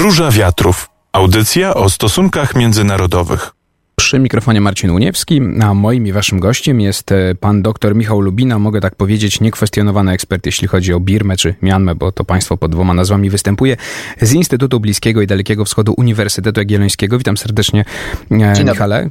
Róża 0.00 0.30
Wiatrów. 0.30 0.90
Audycja 1.12 1.74
o 1.74 1.90
stosunkach 1.90 2.54
międzynarodowych. 2.54 3.52
Przy 4.00 4.18
mikrofonie 4.18 4.60
Marcin 4.60 4.90
Uniewski, 4.90 5.40
a 5.62 5.74
moim 5.74 6.06
i 6.06 6.12
waszym 6.12 6.40
gościem 6.40 6.80
jest 6.80 7.12
e, 7.12 7.34
pan 7.34 7.62
dr 7.62 7.94
Michał 7.94 8.20
Lubina, 8.20 8.58
mogę 8.58 8.80
tak 8.80 8.94
powiedzieć, 8.94 9.40
niekwestionowany 9.40 10.12
ekspert, 10.12 10.46
jeśli 10.46 10.68
chodzi 10.68 10.92
o 10.92 11.00
Birmę 11.00 11.36
czy 11.36 11.54
Mianmę, 11.62 11.94
bo 11.94 12.12
to 12.12 12.24
państwo 12.24 12.56
pod 12.56 12.70
dwoma 12.70 12.94
nazwami 12.94 13.30
występuje, 13.30 13.76
z 14.20 14.32
Instytutu 14.32 14.80
Bliskiego 14.80 15.22
i 15.22 15.26
Dalekiego 15.26 15.64
Wschodu 15.64 15.94
Uniwersytetu 15.96 16.60
Jagiellońskiego. 16.60 17.18
Witam 17.18 17.36
serdecznie, 17.36 17.84
e, 18.30 18.52
Dzień 18.56 18.68
Michale. 18.68 19.10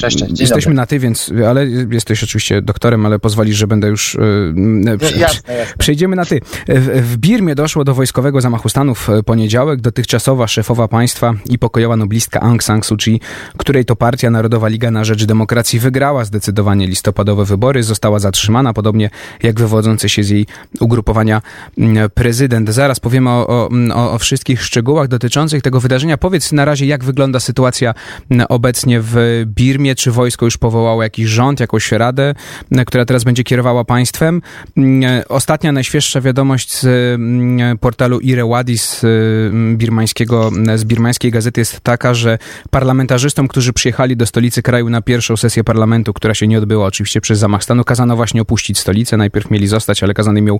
Cześć, 0.00 0.18
cześć. 0.18 0.32
Dzień 0.32 0.36
Jesteśmy 0.40 0.70
dobry. 0.70 0.76
na 0.76 0.86
ty, 0.86 0.98
więc, 0.98 1.32
ale 1.48 1.66
jesteś 1.66 2.24
oczywiście 2.24 2.62
doktorem, 2.62 3.06
ale 3.06 3.18
pozwolisz, 3.18 3.56
że 3.56 3.66
będę 3.66 3.88
już... 3.88 4.14
e, 4.14 5.18
jasne, 5.18 5.54
jasne. 5.54 5.74
Przejdziemy 5.78 6.16
na 6.16 6.24
ty. 6.24 6.40
W, 6.68 7.02
w 7.12 7.16
Birmie 7.16 7.54
doszło 7.54 7.84
do 7.84 7.94
wojskowego 7.94 8.40
zamachu 8.40 8.68
stanu 8.68 8.94
w 8.94 9.08
poniedziałek. 9.26 9.80
Dotychczasowa 9.80 10.48
szefowa 10.48 10.88
państwa 10.88 11.34
i 11.48 11.58
pokojowa 11.58 11.96
noblistka 11.96 12.40
Aung 12.40 12.62
San 12.62 12.82
Suu 12.82 12.96
Kyi, 12.96 13.20
której 13.56 13.84
to 13.84 13.96
partia 14.06 14.30
Narodowa 14.30 14.68
Liga 14.68 14.90
na 14.90 15.04
Rzecz 15.04 15.24
Demokracji 15.24 15.78
wygrała 15.78 16.24
zdecydowanie 16.24 16.86
listopadowe 16.86 17.44
wybory, 17.44 17.82
została 17.82 18.18
zatrzymana, 18.18 18.72
podobnie 18.72 19.10
jak 19.42 19.60
wywodzący 19.60 20.08
się 20.08 20.22
z 20.22 20.30
jej 20.30 20.46
ugrupowania 20.80 21.42
mm, 21.78 22.10
prezydent. 22.10 22.70
Zaraz 22.70 23.00
powiemy 23.00 23.30
o, 23.30 23.46
o, 23.46 23.68
o, 23.94 24.12
o 24.12 24.18
wszystkich 24.18 24.62
szczegółach 24.64 25.08
dotyczących 25.08 25.62
tego 25.62 25.80
wydarzenia. 25.80 26.16
Powiedz 26.16 26.52
na 26.52 26.64
razie, 26.64 26.86
jak 26.86 27.04
wygląda 27.04 27.40
sytuacja 27.40 27.94
mm, 28.30 28.46
obecnie 28.48 29.00
w 29.00 29.42
Birmie. 29.46 29.94
Czy 29.94 30.10
wojsko 30.10 30.44
już 30.44 30.56
powołało 30.56 31.02
jakiś 31.02 31.26
rząd, 31.26 31.60
jakąś 31.60 31.92
radę, 31.92 32.34
mm, 32.72 32.84
która 32.84 33.04
teraz 33.04 33.24
będzie 33.24 33.44
kierowała 33.44 33.84
państwem? 33.84 34.42
Mm, 34.76 35.22
Ostatnia, 35.28 35.72
najświeższa 35.72 36.20
wiadomość 36.20 36.80
z 36.80 36.84
mm, 36.84 37.78
portalu 37.78 38.20
Irewadi 38.20 38.78
z 38.78 39.04
mm, 39.04 39.76
birmańskiego, 39.76 40.50
z 40.76 40.84
birmańskiej 40.84 41.30
gazety 41.30 41.60
jest 41.60 41.80
taka, 41.80 42.14
że 42.14 42.38
parlamentarzystom, 42.70 43.48
którzy 43.48 43.72
przyjechali 43.72 43.95
do 44.16 44.26
stolicy 44.26 44.62
kraju 44.62 44.90
na 44.90 45.02
pierwszą 45.02 45.36
sesję 45.36 45.64
parlamentu, 45.64 46.12
która 46.12 46.34
się 46.34 46.46
nie 46.46 46.58
odbyła 46.58 46.86
oczywiście 46.86 47.20
przez 47.20 47.38
zamach 47.38 47.64
stanu, 47.64 47.84
kazano 47.84 48.16
właśnie 48.16 48.42
opuścić 48.42 48.78
stolicę. 48.78 49.16
Najpierw 49.16 49.50
mieli 49.50 49.66
zostać, 49.66 50.02
ale 50.02 50.14
kazano 50.14 50.38
im 50.38 50.46
ją 50.46 50.58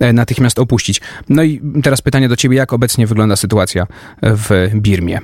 e, 0.00 0.12
natychmiast 0.12 0.58
opuścić. 0.58 1.00
No 1.28 1.42
i 1.42 1.62
teraz 1.82 2.02
pytanie 2.02 2.28
do 2.28 2.36
ciebie, 2.36 2.56
jak 2.56 2.72
obecnie 2.72 3.06
wygląda 3.06 3.36
sytuacja 3.36 3.86
w 4.22 4.70
Birmie? 4.74 5.18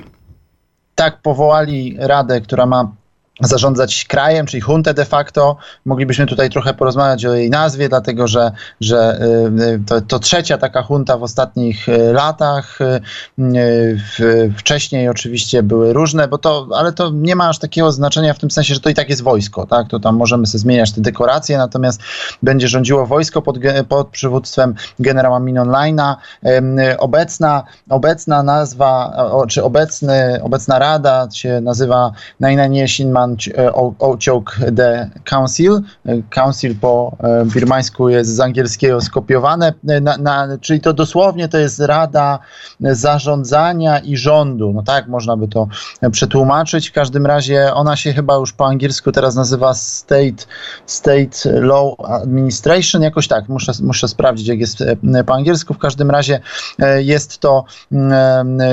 Tak, 0.95 1.21
powołali 1.21 1.95
radę, 1.99 2.41
która 2.41 2.65
ma 2.65 2.91
zarządzać 3.41 4.05
krajem, 4.05 4.45
czyli 4.45 4.61
huntę 4.61 4.93
de 4.93 5.05
facto. 5.05 5.57
Moglibyśmy 5.85 6.25
tutaj 6.25 6.49
trochę 6.49 6.73
porozmawiać 6.73 7.25
o 7.25 7.33
jej 7.33 7.49
nazwie, 7.49 7.89
dlatego 7.89 8.27
że, 8.27 8.51
że 8.81 9.19
y, 9.59 9.79
to, 9.85 10.01
to 10.01 10.19
trzecia 10.19 10.57
taka 10.57 10.81
hunta 10.81 11.17
w 11.17 11.23
ostatnich 11.23 11.89
y, 11.89 12.13
latach. 12.13 12.79
Y, 12.81 14.51
Wcześniej 14.57 15.09
oczywiście 15.09 15.63
były 15.63 15.93
różne, 15.93 16.27
bo 16.27 16.37
to, 16.37 16.67
ale 16.75 16.93
to 16.93 17.11
nie 17.13 17.35
ma 17.35 17.49
aż 17.49 17.59
takiego 17.59 17.91
znaczenia 17.91 18.33
w 18.33 18.39
tym 18.39 18.51
sensie, 18.51 18.73
że 18.73 18.79
to 18.79 18.89
i 18.89 18.93
tak 18.93 19.09
jest 19.09 19.21
wojsko, 19.21 19.65
tak? 19.67 19.87
To 19.89 19.99
tam 19.99 20.15
możemy 20.15 20.47
sobie 20.47 20.59
zmieniać 20.59 20.91
te 20.91 21.01
dekoracje, 21.01 21.57
natomiast 21.57 22.01
będzie 22.43 22.67
rządziło 22.67 23.05
wojsko 23.05 23.41
pod, 23.41 23.57
pod 23.89 24.07
przywództwem 24.07 24.75
generała 24.99 25.39
Minonlina. 25.39 26.17
Obecna, 26.97 27.63
obecna 27.89 28.43
nazwa, 28.43 29.17
czy 29.47 29.63
obecny, 29.63 30.39
obecna 30.43 30.79
rada 30.79 31.27
się 31.33 31.61
nazywa 31.61 32.11
Nainanie 32.39 32.87
Shinman 33.25 33.37
Ociok 33.99 34.57
The 34.75 35.09
Council. 35.23 35.81
E, 36.05 36.21
Council 36.29 36.75
po 36.81 37.17
e, 37.19 37.45
birmańsku 37.45 38.09
jest 38.09 38.35
z 38.35 38.39
angielskiego 38.39 39.01
skopiowane, 39.01 39.73
e, 39.87 40.01
na, 40.01 40.17
na, 40.17 40.47
czyli 40.61 40.81
to 40.81 40.93
dosłownie 40.93 41.47
to 41.47 41.57
jest 41.57 41.79
rada 41.79 42.39
zarządzania 42.79 43.99
i 43.99 44.17
rządu. 44.17 44.73
No 44.73 44.83
tak 44.83 45.07
można 45.07 45.37
by 45.37 45.47
to 45.47 45.67
e, 46.01 46.09
przetłumaczyć. 46.09 46.89
W 46.89 46.93
każdym 46.93 47.25
razie 47.25 47.73
ona 47.73 47.95
się 47.95 48.13
chyba 48.13 48.35
już 48.35 48.53
po 48.53 48.65
angielsku 48.65 49.11
teraz 49.11 49.35
nazywa 49.35 49.73
State, 49.73 50.45
State 50.85 51.61
Law 51.61 51.95
Administration, 51.99 53.01
jakoś 53.01 53.27
tak, 53.27 53.49
muszę, 53.49 53.71
muszę 53.83 54.07
sprawdzić 54.07 54.47
jak 54.47 54.59
jest 54.59 54.81
e, 54.81 55.23
po 55.23 55.33
angielsku. 55.33 55.73
W 55.73 55.77
każdym 55.77 56.11
razie 56.11 56.39
e, 56.79 57.03
jest 57.03 57.39
to 57.39 57.65
mm, 57.91 58.61
e, 58.61 58.65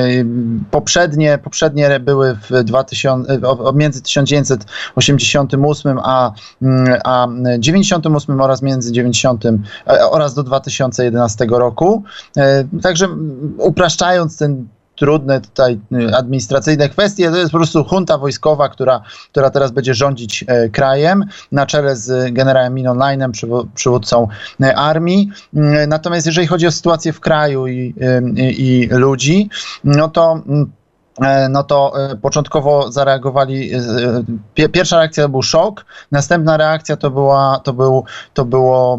poprzednie, 0.71 1.39
poprzednie 1.39 2.01
były 2.01 2.35
w 2.51 2.65
2000, 2.65 3.33
e, 3.33 3.49
o- 3.49 3.69
o- 3.69 3.73
między 3.73 4.03
1988 4.45 5.99
a, 6.03 6.33
mm, 6.63 6.99
a 7.05 7.29
98 7.59 8.41
oraz 8.41 8.63
między 8.63 8.93
90 8.93 9.47
e, 9.47 9.59
oraz 10.11 10.35
do 10.35 10.43
2011 10.43 11.47
roku. 11.51 12.03
E, 12.37 12.65
Także 12.83 13.05
mm, 13.05 13.55
upraszczając 13.59 14.39
ten 14.39 14.69
trudne 14.97 15.41
tutaj 15.41 15.81
y, 15.93 16.17
administracyjne 16.17 16.89
kwestie. 16.89 17.31
To 17.31 17.37
jest 17.37 17.53
po 17.53 17.59
prostu 17.59 17.85
junta 17.93 18.19
wojskowa, 18.19 18.69
która, 18.69 19.03
która 19.31 19.51
teraz 19.51 19.71
będzie 19.71 19.95
rządzić 19.95 20.45
e, 20.49 20.69
krajem 20.69 21.25
na 21.53 21.67
czele 21.67 21.97
z 21.97 22.35
generałem 22.35 22.75
Minonlinem, 22.75 23.33
przywódcą 23.75 24.29
armii. 24.77 25.31
Mm, 25.55 25.89
Natomiast 25.89 26.27
jeżeli 26.27 26.47
chodzi 26.47 26.67
o 26.67 26.71
sytuację 26.71 27.13
w 27.13 27.21
kraju 27.21 27.67
i, 27.67 27.95
y, 28.37 28.43
i, 28.43 28.81
i 28.81 28.87
ludzi, 28.87 29.51
no 29.85 30.09
to 30.09 30.43
no 31.51 31.63
to 31.63 31.93
e, 32.11 32.17
początkowo 32.17 32.93
zareagowali, 32.93 33.75
e, 33.75 33.81
pie- 34.55 34.69
pierwsza 34.69 34.97
reakcja 34.97 35.23
to 35.23 35.29
był 35.29 35.43
szok, 35.43 35.85
następna 36.11 36.57
reakcja 36.57 36.97
to, 36.97 37.11
była, 37.11 37.61
to, 37.65 37.73
był, 37.73 38.05
to 38.35 38.45
było 38.45 38.99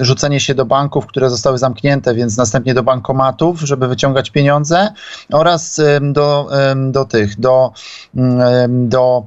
rzucenie 0.00 0.40
się 0.40 0.54
do 0.54 0.64
banków, 0.64 1.06
które 1.06 1.30
zostały 1.30 1.58
zamknięte, 1.58 2.14
więc 2.14 2.36
następnie 2.36 2.74
do 2.74 2.82
bankomatów, 2.82 3.60
żeby 3.60 3.88
wyciągać 3.88 4.30
pieniądze 4.30 4.92
oraz 5.32 5.80
do, 6.00 6.48
do 6.90 7.04
tych, 7.04 7.40
do, 7.40 7.72
em, 8.16 8.88
do 8.88 9.24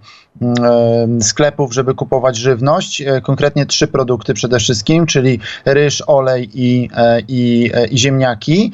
sklepów, 1.22 1.74
żeby 1.74 1.94
kupować 1.94 2.38
żywność, 2.38 3.02
e, 3.02 3.22
konkretnie 3.22 3.66
trzy 3.66 3.88
produkty 3.88 4.34
przede 4.34 4.60
wszystkim, 4.60 5.06
czyli 5.06 5.40
ryż, 5.66 6.04
olej 6.08 6.50
i, 6.54 6.90
e, 6.98 7.22
i, 7.28 7.72
e, 7.74 7.88
i 7.88 7.98
ziemniaki. 7.98 8.72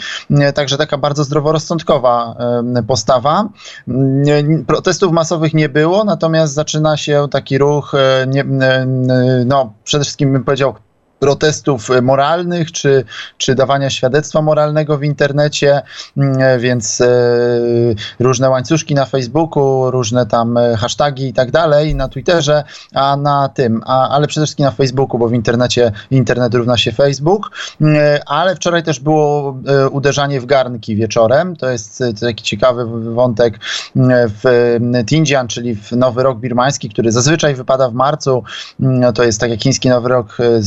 Także 0.55 0.77
taka 0.77 0.97
bardzo 0.97 1.23
zdroworozsądkowa 1.23 2.35
postawa. 2.88 3.49
Mm, 3.88 4.66
Protestów 4.66 5.11
masowych 5.11 5.53
nie 5.53 5.69
było, 5.69 6.03
natomiast 6.03 6.53
zaczyna 6.53 6.97
się 6.97 7.27
taki 7.31 7.57
ruch, 7.57 7.93
nie, 8.28 8.45
no 9.45 9.73
przede 9.83 10.03
wszystkim 10.03 10.33
bym 10.33 10.43
powiedział, 10.43 10.73
protestów 11.21 11.91
e, 11.91 12.01
moralnych, 12.01 12.71
czy, 12.71 13.05
czy 13.37 13.55
dawania 13.55 13.89
świadectwa 13.89 14.41
moralnego 14.41 14.97
w 14.97 15.03
internecie, 15.03 15.81
mm, 16.17 16.59
więc 16.59 17.01
e, 17.01 17.07
różne 18.19 18.49
łańcuszki 18.49 18.95
na 18.95 19.05
Facebooku, 19.05 19.91
różne 19.91 20.25
tam 20.25 20.57
e, 20.57 20.77
hasztagi 20.77 21.27
i 21.27 21.33
tak 21.33 21.51
dalej, 21.51 21.95
na 21.95 22.07
Twitterze, 22.07 22.63
a 22.93 23.17
na 23.17 23.49
tym, 23.49 23.81
a, 23.85 24.09
ale 24.09 24.27
przede 24.27 24.45
wszystkim 24.45 24.65
na 24.65 24.71
Facebooku, 24.71 25.19
bo 25.19 25.27
w 25.27 25.33
internecie 25.33 25.91
internet 26.11 26.53
równa 26.53 26.77
się 26.77 26.91
Facebook, 26.91 27.51
Mm, 27.81 28.19
ale 28.25 28.55
wczoraj 28.55 28.83
też 28.83 28.99
było 28.99 29.57
e, 29.67 29.89
uderzanie 29.89 30.41
w 30.41 30.45
garnki 30.45 30.95
wieczorem, 30.95 31.55
to 31.55 31.69
jest 31.69 32.01
e, 32.01 32.13
taki 32.13 32.43
ciekawy 32.43 32.85
wątek 33.13 33.59
mm, 33.95 34.31
w 34.43 34.45
e, 34.95 35.03
Tindzian, 35.03 35.47
czyli 35.47 35.75
w 35.75 35.91
Nowy 35.91 36.23
Rok 36.23 36.39
Birmański, 36.39 36.89
który 36.89 37.11
zazwyczaj 37.11 37.55
wypada 37.55 37.89
w 37.89 37.93
marcu, 37.93 38.43
to 39.15 39.23
jest 39.23 39.39
tak 39.39 39.49
jak 39.49 39.61
chiński 39.61 39.89
Nowy 39.89 40.09
Rok 40.09 40.37
e, 40.39 40.61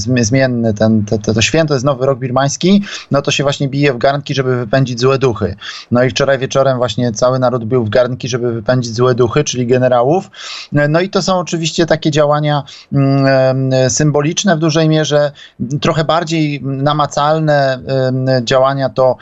ten, 0.79 1.05
to, 1.05 1.19
to, 1.19 1.35
to 1.35 1.43
święto 1.43 1.75
jest 1.75 1.87
Nowy 1.87 2.07
Rok 2.07 2.19
Birmański, 2.19 2.83
no 3.11 3.23
to 3.23 3.31
się 3.31 3.43
właśnie 3.43 3.69
bije 3.69 3.93
w 3.93 3.99
garnki, 3.99 4.35
żeby 4.35 4.57
wypędzić 4.57 5.01
złe 5.01 5.19
duchy. 5.19 5.57
No 5.91 6.05
i 6.05 6.11
wczoraj 6.11 6.39
wieczorem 6.39 6.77
właśnie 6.77 7.13
cały 7.13 7.39
naród 7.39 7.65
bił 7.65 7.85
w 7.85 7.89
garnki, 7.89 8.29
żeby 8.29 8.53
wypędzić 8.53 8.95
złe 8.95 9.15
duchy, 9.15 9.45
czyli 9.45 9.67
generałów. 9.67 10.31
E, 10.77 10.89
No 10.89 11.01
i 11.01 11.09
to 11.09 11.23
są 11.23 11.39
oczywiście 11.39 11.87
takie 11.87 12.11
działania 12.11 12.63
mm, 12.93 13.27
em, 13.27 13.91
symboliczne 13.91 14.57
w 14.57 14.59
dużej 14.59 14.89
mierze, 14.89 15.33
trochę 15.81 16.05
bardziej 16.05 16.63
namacalne 16.63 17.79
em, 17.87 18.27
działania 18.47 18.89
to, 18.89 19.17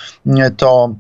to 0.57 0.95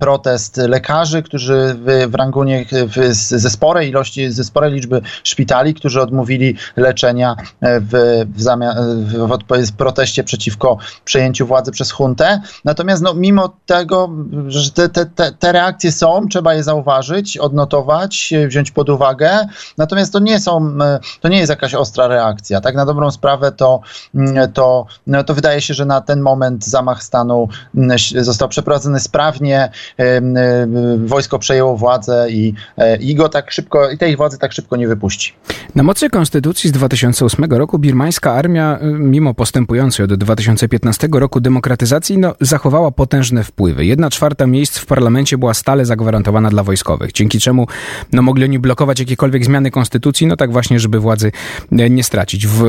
protest 0.00 0.56
lekarzy, 0.56 1.22
którzy 1.22 1.76
w, 1.84 2.10
w 2.10 2.14
Rangunie 2.14 2.64
w, 2.72 3.14
ze 3.14 3.50
sporej 3.50 3.88
ilości, 3.88 4.30
ze 4.30 4.44
sporej 4.44 4.72
liczby 4.72 5.00
szpitali, 5.22 5.74
którzy 5.74 6.02
odmówili 6.02 6.56
leczenia 6.76 7.36
w, 7.62 8.24
w, 8.34 8.42
zamia- 8.42 8.74
w, 9.04 9.66
w 9.66 9.72
proteście 9.72 10.24
przeciwko 10.24 10.78
przejęciu 11.04 11.46
władzy 11.46 11.70
przez 11.72 11.90
huntę. 11.90 12.40
Natomiast 12.64 13.02
no, 13.02 13.14
mimo 13.14 13.56
tego, 13.66 14.10
że 14.46 14.70
te, 14.70 14.88
te, 14.88 15.06
te, 15.06 15.32
te 15.32 15.52
reakcje 15.52 15.92
są, 15.92 16.28
trzeba 16.28 16.54
je 16.54 16.62
zauważyć, 16.62 17.38
odnotować, 17.38 18.32
wziąć 18.48 18.70
pod 18.70 18.88
uwagę. 18.88 19.46
Natomiast 19.78 20.12
to 20.12 20.18
nie 20.18 20.40
są, 20.40 20.78
to 21.20 21.28
nie 21.28 21.38
jest 21.38 21.50
jakaś 21.50 21.74
ostra 21.74 22.06
reakcja. 22.06 22.60
Tak 22.60 22.74
na 22.74 22.86
dobrą 22.86 23.10
sprawę 23.10 23.52
to, 23.52 23.80
to, 24.54 24.86
no, 25.06 25.24
to 25.24 25.34
wydaje 25.34 25.60
się, 25.60 25.74
że 25.74 25.84
na 25.84 26.00
ten 26.00 26.20
moment 26.20 26.66
zamach 26.66 27.02
stanu 27.02 27.48
mm, 27.74 27.98
został 28.20 28.48
przeprowadzony 28.48 29.00
sprawnie 29.18 29.70
wojsko 30.98 31.38
przejęło 31.38 31.76
władzę 31.76 32.26
i, 32.30 32.54
i 33.00 33.14
go 33.14 33.28
tak 33.28 33.50
szybko, 33.50 33.90
i 33.90 33.98
tej 33.98 34.16
władzy 34.16 34.38
tak 34.38 34.52
szybko 34.52 34.76
nie 34.76 34.88
wypuści. 34.88 35.32
Na 35.74 35.82
mocy 35.82 36.10
konstytucji 36.10 36.70
z 36.70 36.72
2008 36.72 37.44
roku 37.44 37.78
birmańska 37.78 38.32
armia, 38.32 38.78
mimo 38.82 39.34
postępującej 39.34 40.04
od 40.04 40.14
2015 40.14 41.08
roku 41.12 41.40
demokratyzacji, 41.40 42.18
no, 42.18 42.34
zachowała 42.40 42.90
potężne 42.90 43.44
wpływy. 43.44 43.84
Jedna 43.84 44.10
czwarta 44.10 44.46
miejsc 44.46 44.78
w 44.78 44.86
parlamencie 44.86 45.38
była 45.38 45.54
stale 45.54 45.84
zagwarantowana 45.84 46.50
dla 46.50 46.62
wojskowych, 46.62 47.12
dzięki 47.12 47.40
czemu 47.40 47.66
no, 48.12 48.22
mogli 48.22 48.44
oni 48.44 48.58
blokować 48.58 49.00
jakiekolwiek 49.00 49.44
zmiany 49.44 49.70
konstytucji, 49.70 50.26
no 50.26 50.36
tak 50.36 50.52
właśnie, 50.52 50.80
żeby 50.80 51.00
władzy 51.00 51.32
nie 51.70 52.04
stracić. 52.04 52.46
W, 52.46 52.62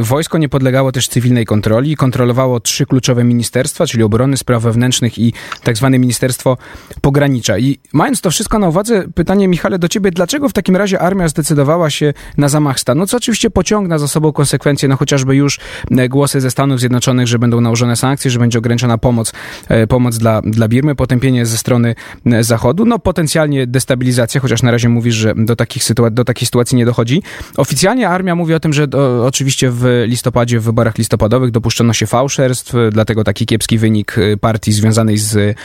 wojsko 0.00 0.38
nie 0.38 0.48
podlegało 0.48 0.92
też 0.92 1.08
cywilnej 1.08 1.46
kontroli, 1.46 1.96
kontrolowało 1.96 2.60
trzy 2.60 2.86
kluczowe 2.86 3.24
ministerstwa, 3.24 3.86
czyli 3.86 4.02
obrony, 4.02 4.36
spraw 4.36 4.62
wewnętrznych 4.62 5.18
i 5.18 5.32
tak 5.62 5.76
zwane 5.92 5.98
Ministerstwo 5.98 6.56
Pogranicza. 7.00 7.58
I 7.58 7.78
mając 7.92 8.20
to 8.20 8.30
wszystko 8.30 8.58
na 8.58 8.68
uwadze, 8.68 9.04
pytanie 9.14 9.48
Michale 9.48 9.78
do 9.78 9.88
ciebie, 9.88 10.10
dlaczego 10.10 10.48
w 10.48 10.52
takim 10.52 10.76
razie 10.76 11.00
armia 11.00 11.28
zdecydowała 11.28 11.90
się 11.90 12.14
na 12.36 12.48
zamach 12.48 12.80
stanu, 12.80 13.06
co 13.06 13.16
oczywiście 13.16 13.50
pociągna 13.50 13.98
za 13.98 14.08
sobą 14.08 14.32
konsekwencje, 14.32 14.88
no 14.88 14.96
chociażby 14.96 15.36
już 15.36 15.58
e, 15.90 16.08
głosy 16.08 16.40
ze 16.40 16.50
Stanów 16.50 16.80
Zjednoczonych, 16.80 17.26
że 17.26 17.38
będą 17.38 17.60
nałożone 17.60 17.96
sankcje, 17.96 18.30
że 18.30 18.38
będzie 18.38 18.58
ograniczona 18.58 18.98
pomoc, 18.98 19.32
e, 19.68 19.86
pomoc 19.86 20.18
dla, 20.18 20.42
dla 20.42 20.68
Birmy, 20.68 20.94
potępienie 20.94 21.46
ze 21.46 21.58
strony 21.58 21.94
e, 22.26 22.44
Zachodu, 22.44 22.84
no 22.84 22.98
potencjalnie 22.98 23.66
destabilizacja, 23.66 24.40
chociaż 24.40 24.62
na 24.62 24.70
razie 24.70 24.88
mówisz, 24.88 25.14
że 25.14 25.34
do, 25.36 25.56
takich 25.56 25.84
sytuacji, 25.84 26.14
do 26.14 26.24
takiej 26.24 26.46
sytuacji 26.46 26.76
nie 26.76 26.86
dochodzi. 26.86 27.22
Oficjalnie 27.56 28.08
armia 28.08 28.34
mówi 28.34 28.54
o 28.54 28.60
tym, 28.60 28.72
że 28.72 28.88
do, 28.88 29.26
oczywiście 29.26 29.70
w 29.70 30.04
listopadzie, 30.06 30.60
w 30.60 30.64
wyborach 30.64 30.98
listopadowych 30.98 31.50
dopuszczono 31.50 31.92
się 31.92 32.06
fałszerstw, 32.06 32.74
dlatego 32.92 33.24
taki 33.24 33.46
kiepski 33.46 33.78
wynik 33.78 34.16
partii 34.40 34.72
związanej 34.72 35.18
z, 35.18 35.56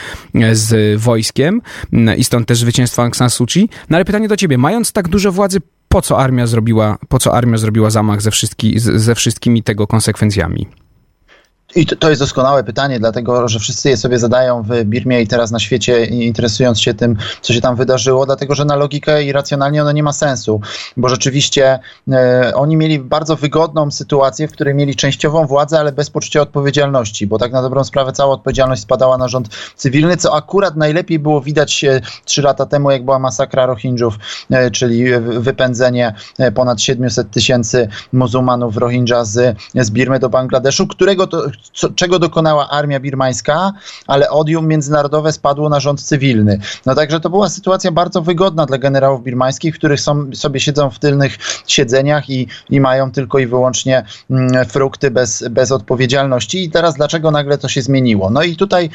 z 0.52 1.00
wojskiem 1.00 1.60
i 2.16 2.24
stąd 2.24 2.48
też 2.48 2.58
zwycięstwo 2.58 3.02
Aung 3.02 3.16
San 3.16 3.30
Suu 3.30 3.46
Kyi. 3.46 3.68
No 3.90 3.96
ale 3.96 4.04
pytanie 4.04 4.28
do 4.28 4.36
ciebie, 4.36 4.58
mając 4.58 4.92
tak 4.92 5.08
dużo 5.08 5.32
władzy, 5.32 5.60
po 5.88 6.02
co 6.02 6.18
armia 6.18 6.46
zrobiła, 6.46 6.98
po 7.08 7.18
co 7.18 7.34
armia 7.34 7.58
zrobiła 7.58 7.90
zamach 7.90 8.22
ze, 8.22 8.30
wszystki, 8.30 8.74
ze 8.78 9.14
wszystkimi 9.14 9.62
tego 9.62 9.86
konsekwencjami? 9.86 10.66
I 11.76 11.86
to, 11.86 12.08
jest 12.08 12.22
doskonałe 12.22 12.64
pytanie, 12.64 12.98
dlatego 12.98 13.48
że 13.48 13.58
wszyscy 13.58 13.88
je 13.88 13.96
sobie 13.96 14.18
zadają 14.18 14.62
w 14.62 14.84
Birmie 14.84 15.22
i 15.22 15.26
teraz 15.26 15.50
na 15.50 15.58
świecie, 15.58 16.04
interesując 16.04 16.80
się 16.80 16.94
tym, 16.94 17.16
co 17.42 17.52
się 17.52 17.60
tam 17.60 17.76
wydarzyło, 17.76 18.26
dlatego 18.26 18.54
że 18.54 18.64
na 18.64 18.76
logikę 18.76 19.24
i 19.24 19.32
racjonalnie 19.32 19.82
ono 19.82 19.92
nie 19.92 20.02
ma 20.02 20.12
sensu, 20.12 20.60
bo 20.96 21.08
rzeczywiście 21.08 21.78
e, 22.12 22.52
oni 22.54 22.76
mieli 22.76 22.98
bardzo 22.98 23.36
wygodną 23.36 23.90
sytuację, 23.90 24.48
w 24.48 24.52
której 24.52 24.74
mieli 24.74 24.96
częściową 24.96 25.46
władzę, 25.46 25.80
ale 25.80 25.92
bez 25.92 26.10
poczucia 26.10 26.40
odpowiedzialności, 26.40 27.26
bo 27.26 27.38
tak 27.38 27.52
na 27.52 27.62
dobrą 27.62 27.84
sprawę 27.84 28.12
cała 28.12 28.34
odpowiedzialność 28.34 28.82
spadała 28.82 29.18
na 29.18 29.28
rząd 29.28 29.48
cywilny, 29.76 30.16
co 30.16 30.34
akurat 30.34 30.76
najlepiej 30.76 31.18
było 31.18 31.40
widać 31.40 31.84
trzy 32.24 32.42
lata 32.42 32.66
temu, 32.66 32.90
jak 32.90 33.04
była 33.04 33.18
masakra 33.18 33.66
Rohingjów, 33.66 34.18
e, 34.50 34.70
czyli 34.70 35.04
wypędzenie 35.20 36.14
e, 36.38 36.52
ponad 36.52 36.82
700 36.82 37.30
tysięcy 37.30 37.88
muzułmanów 38.12 38.76
Rohingya 38.76 39.24
z, 39.24 39.56
z 39.74 39.90
Birmy 39.90 40.18
do 40.18 40.28
Bangladeszu, 40.28 40.86
którego 40.86 41.26
to 41.26 41.57
co, 41.72 41.88
czego 41.90 42.18
dokonała 42.18 42.68
armia 42.70 43.00
birmańska, 43.00 43.72
ale 44.06 44.30
odium 44.30 44.68
międzynarodowe 44.68 45.32
spadło 45.32 45.68
na 45.68 45.80
rząd 45.80 46.02
cywilny. 46.02 46.60
No 46.86 46.94
także 46.94 47.20
to 47.20 47.30
była 47.30 47.48
sytuacja 47.48 47.92
bardzo 47.92 48.22
wygodna 48.22 48.66
dla 48.66 48.78
generałów 48.78 49.24
birmańskich, 49.24 49.74
których 49.74 50.00
są, 50.00 50.30
sobie 50.34 50.60
siedzą 50.60 50.90
w 50.90 50.98
tylnych 50.98 51.38
siedzeniach 51.66 52.30
i, 52.30 52.48
i 52.70 52.80
mają 52.80 53.12
tylko 53.12 53.38
i 53.38 53.46
wyłącznie 53.46 54.04
mm, 54.30 54.66
frukty 54.66 55.10
bez, 55.10 55.44
bez 55.50 55.72
odpowiedzialności. 55.72 56.64
I 56.64 56.70
teraz 56.70 56.94
dlaczego 56.94 57.30
nagle 57.30 57.58
to 57.58 57.68
się 57.68 57.82
zmieniło? 57.82 58.30
No 58.30 58.42
i 58.42 58.56
tutaj 58.56 58.90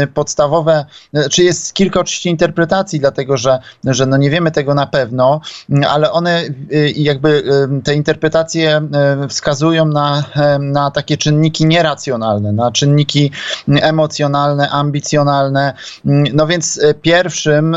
y, 0.00 0.06
podstawowe, 0.06 0.84
czy 1.30 1.44
jest 1.44 1.74
kilka 1.74 2.00
oczywiście 2.00 2.30
interpretacji, 2.30 3.00
dlatego 3.00 3.36
że, 3.36 3.58
że 3.84 4.06
no 4.06 4.16
nie 4.16 4.30
wiemy 4.30 4.50
tego 4.50 4.74
na 4.74 4.86
pewno, 4.86 5.40
ale 5.88 6.12
one 6.12 6.42
y, 6.72 6.92
jakby 6.96 7.42
te 7.84 7.94
interpretacje 7.94 8.82
wskazują 9.28 9.86
na, 9.86 10.24
na 10.60 10.90
takie 10.90 11.16
czynniki, 11.16 11.49
czynniki 11.50 11.66
nieracjonalne, 11.66 12.52
na 12.52 12.70
czynniki 12.70 13.30
emocjonalne, 13.68 14.70
ambicjonalne. 14.70 15.74
No 16.04 16.46
więc 16.46 16.80
e, 16.82 16.94
pierwszym 16.94 17.76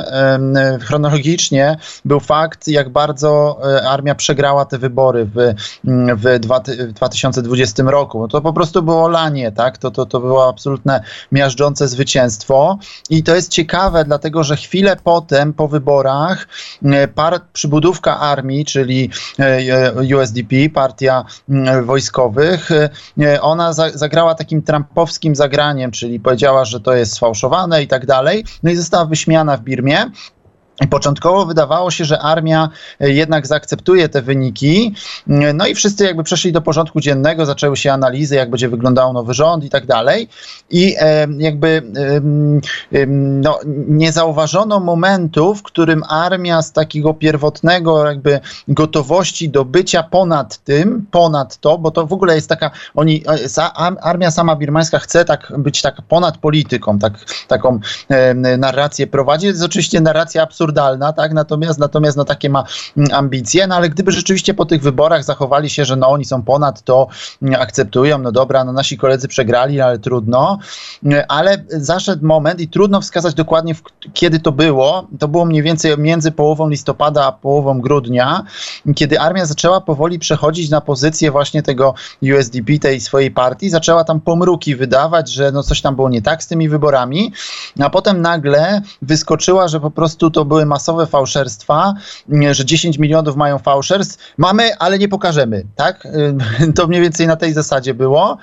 chronologicznie 0.81 1.78
był 2.06 2.20
fakt, 2.20 2.68
jak 2.68 2.90
bardzo 2.90 3.60
e, 3.64 3.90
armia 3.90 4.16
przegrała 4.16 4.66
te 4.66 4.78
wybory 4.78 5.25
w, 5.25 5.54
w 6.16 6.40
2020 6.94 7.84
roku. 7.84 8.20
No 8.20 8.28
to 8.28 8.42
po 8.42 8.54
prostu 8.54 8.84
było 8.84 9.08
lanie, 9.08 9.52
tak? 9.52 9.78
To, 9.78 9.92
to, 9.92 10.06
to 10.06 10.19
było 10.19 10.50
absolutne 10.50 11.04
miażdżące 11.31 11.88
zwycięstwo. 11.88 12.78
I 13.10 13.24
to 13.24 13.36
jest 13.36 13.52
ciekawe, 13.52 14.06
dlatego 14.06 14.44
że 14.44 14.56
chwilę 14.56 14.96
potem, 15.04 15.54
po 15.54 15.68
wyborach, 15.68 16.48
par, 17.16 17.42
przybudówka 17.54 18.19
armii, 18.19 18.66
czyli 18.66 19.10
e, 19.40 20.18
USDP, 20.18 20.56
partia 20.74 21.26
wojskowych, 21.84 22.69
ona 23.42 23.62
ona 23.63 23.74
za, 23.74 23.89
zagrała 23.89 24.36
takim 24.36 24.62
trumpowskim 24.62 25.36
zagraniem, 25.36 25.92
czyli 25.92 26.19
powiedziała, 26.19 26.65
że 26.65 26.80
to 26.80 26.94
jest 26.94 27.13
sfałszowane 27.13 27.83
i 27.83 27.88
tak 27.88 28.06
dalej. 28.06 28.45
No 28.63 28.71
i 28.71 28.75
została 28.75 29.06
wyśmiana 29.06 29.57
w 29.57 29.62
Birmie. 29.62 30.12
Początkowo 30.89 31.45
wydawało 31.45 31.91
się, 31.91 32.06
że 32.06 32.19
armia 32.19 32.69
e, 33.00 33.12
jednak 33.12 33.47
zaakceptuje 33.47 34.09
te 34.09 34.21
wyniki, 34.21 34.95
mm, 35.27 35.57
no 35.57 35.68
i 35.68 35.75
wszyscy 35.75 36.06
jakby 36.06 36.24
przeszli 36.24 36.51
do 36.51 36.62
porządku 36.62 37.00
dziennego, 37.00 37.45
zaczęły 37.45 37.77
się 37.77 37.94
analizy, 37.94 38.35
jak 38.35 38.50
będzie 38.50 38.69
wyglądał 38.69 39.13
nowy 39.13 39.33
rząd 39.33 39.63
i 39.63 39.69
tak 39.69 39.85
dalej. 39.85 40.27
I 40.69 40.95
e, 41.00 41.27
jakby 41.38 41.81
no, 43.41 43.59
nie 43.88 44.12
zauważono 44.12 44.80
momentu, 44.80 45.56
w 45.56 45.63
którym 45.63 46.03
armia 46.09 46.62
z 46.62 46.71
takiego 46.71 47.13
pierwotnego 47.13 48.06
jakby 48.06 48.39
gotowości 48.68 49.50
do 49.50 49.65
bycia 49.65 50.03
ponad 50.03 50.57
tym, 50.57 51.06
ponad 51.12 51.57
to, 51.57 51.77
bo 51.77 51.91
to 51.91 52.07
w 52.07 52.13
ogóle 52.13 52.35
jest 52.35 52.50
taka, 52.50 52.71
oni, 52.95 53.24
e, 53.57 53.74
armia 54.01 54.31
sama 54.31 54.56
birmańska 54.56 55.00
chce 55.00 55.25
tak 55.25 55.53
być 55.57 55.81
tak 55.81 56.01
ponad 56.01 56.38
polityką, 56.38 57.00
tak, 57.00 57.13
taką 57.47 57.80
narrację 58.57 59.07
prowadzi. 59.07 59.47
To 59.47 59.51
jest 59.51 59.63
oczywiście 59.63 60.01
narracja 60.01 60.44
absurdalna, 60.44 60.73
absurdalna, 60.74 61.14
tak? 61.14 61.34
Natomiast, 61.34 61.80
natomiast 61.80 62.18
no, 62.18 62.25
takie 62.25 62.50
ma 62.50 62.64
mm, 62.98 63.10
ambicje, 63.14 63.68
no 63.68 63.75
ale 63.75 63.90
gdyby 63.90 64.12
rzeczywiście 64.12 64.54
po 64.54 64.66
tych 64.66 64.81
wyborach 64.81 65.24
zachowali 65.24 65.70
się, 65.70 65.86
że 65.86 65.96
no 65.96 66.10
oni 66.10 66.25
są 66.25 66.42
ponad 66.42 66.81
to, 66.81 67.08
mm, 67.42 67.62
akceptują, 67.62 68.18
no 68.18 68.31
dobra, 68.31 68.64
no 68.64 68.74
nasi 68.74 68.98
koledzy 68.98 69.28
przegrali, 69.28 69.81
ale 69.81 70.00
trudno, 70.00 70.60
mm, 71.04 71.24
ale 71.28 71.64
zaszedł 71.70 72.25
moment 72.25 72.60
i 72.60 72.68
trudno 72.68 73.02
wskazać 73.02 73.34
dokładnie, 73.34 73.75
kiedy 74.14 74.40
to 74.40 74.52
było. 74.52 75.08
To 75.20 75.28
było 75.28 75.46
mniej 75.46 75.64
więcej 75.64 75.98
między 75.98 76.31
połową 76.31 76.70
listopada 76.70 77.26
a 77.26 77.31
połową 77.31 77.81
grudnia, 77.81 78.44
kiedy 78.96 79.19
armia 79.19 79.46
zaczęła 79.46 79.81
powoli 79.81 80.19
przechodzić 80.19 80.69
na 80.69 80.81
pozycję 80.81 81.31
właśnie 81.31 81.64
tego 81.64 81.94
USDP, 82.22 82.80
tej 82.81 83.02
swojej 83.02 83.31
partii, 83.31 83.69
zaczęła 83.69 84.04
tam 84.04 84.22
pomruki 84.22 84.76
wydawać, 84.76 85.31
że 85.31 85.52
no 85.52 85.64
coś 85.64 85.81
tam 85.81 85.96
było 85.96 86.10
nie 86.10 86.22
tak 86.22 86.44
z 86.44 86.48
tymi 86.48 86.69
wyborami, 86.69 87.34
a 87.80 87.90
potem 87.90 88.22
nagle 88.22 88.81
wyskoczyła, 89.02 89.68
że 89.68 89.80
po 89.80 89.92
prostu 89.92 90.31
to 90.31 90.45
były 90.54 90.66
masowe 90.66 91.06
fałszerstwa, 91.07 91.94
że 92.52 92.66
10 92.66 92.98
milionów 92.98 93.36
mają 93.36 93.60
fałszerstw. 93.60 94.33
Mamy, 94.38 94.78
ale 94.78 95.00
nie 95.00 95.07
pokażemy, 95.07 95.64
tak? 95.76 96.07
To 96.76 96.88
mniej 96.88 97.02
więcej 97.02 97.28
na 97.28 97.36
tej 97.36 97.54
zasadzie 97.54 97.94
było. 97.94 98.38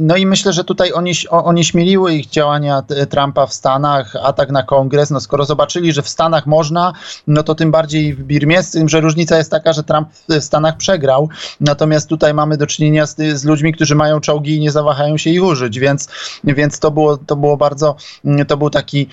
No 0.00 0.16
i 0.16 0.26
myślę, 0.26 0.52
że 0.52 0.64
tutaj 0.64 0.92
oni, 0.92 1.12
oni 1.30 1.64
śmieliły 1.64 2.14
ich 2.14 2.30
działania 2.30 2.82
Trumpa 3.10 3.46
w 3.46 3.54
Stanach, 3.54 4.16
atak 4.22 4.50
na 4.50 4.62
kongres. 4.62 5.10
No 5.10 5.20
skoro 5.20 5.44
zobaczyli, 5.44 5.92
że 5.92 6.02
w 6.02 6.08
Stanach 6.08 6.46
można, 6.46 6.92
no 7.26 7.42
to 7.42 7.54
tym 7.54 7.70
bardziej 7.70 8.14
w 8.14 8.22
Birmie, 8.22 8.62
z 8.62 8.70
tym, 8.70 8.88
że 8.88 9.00
różnica 9.00 9.38
jest 9.38 9.50
taka, 9.50 9.72
że 9.72 9.82
Trump 9.82 10.08
w 10.28 10.40
Stanach 10.40 10.76
przegrał, 10.76 11.28
natomiast 11.60 12.08
tutaj 12.08 12.34
mamy 12.34 12.56
do 12.56 12.66
czynienia 12.66 13.06
z, 13.06 13.16
z 13.16 13.44
ludźmi, 13.44 13.72
którzy 13.72 13.94
mają 13.94 14.20
czołgi 14.20 14.54
i 14.56 14.60
nie 14.60 14.70
zawahają 14.70 15.16
się 15.16 15.30
ich 15.30 15.44
użyć, 15.44 15.78
więc, 15.78 16.08
więc 16.44 16.78
to, 16.78 16.90
było, 16.90 17.16
to 17.16 17.36
było 17.36 17.56
bardzo, 17.56 17.96
to 18.48 18.56
był 18.56 18.70
taki 18.70 19.08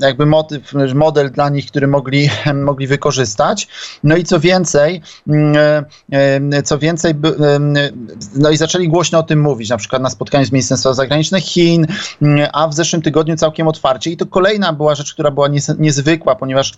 jakby 0.00 0.26
motyw 0.26 0.53
model 0.94 1.30
dla 1.30 1.48
nich, 1.48 1.66
który 1.66 1.86
mogli, 1.86 2.30
mogli 2.54 2.86
wykorzystać. 2.86 3.68
No 4.04 4.16
i 4.16 4.24
co 4.24 4.40
więcej, 4.40 5.02
mm, 5.28 5.56
e, 6.12 6.56
e, 6.58 6.62
co 6.62 6.78
więcej, 6.78 7.14
no 8.36 8.50
i 8.50 8.56
zaczęli 8.56 8.88
głośno 8.88 9.18
o 9.18 9.22
tym 9.22 9.40
mówić, 9.40 9.70
na 9.70 9.76
przykład 9.76 10.02
na 10.02 10.10
spotkaniu 10.10 10.44
z 10.44 10.52
Ministerstwem 10.52 10.94
Zagranicznych 10.94 11.44
Chin, 11.44 11.86
mm, 12.22 12.48
a 12.52 12.68
w 12.68 12.74
zeszłym 12.74 13.02
tygodniu 13.02 13.36
całkiem 13.36 13.68
otwarcie. 13.68 14.10
I 14.10 14.16
to 14.16 14.26
kolejna 14.26 14.72
była 14.72 14.94
rzecz, 14.94 15.14
która 15.14 15.30
była 15.30 15.48
niezwykła, 15.78 16.34
ponieważ 16.34 16.72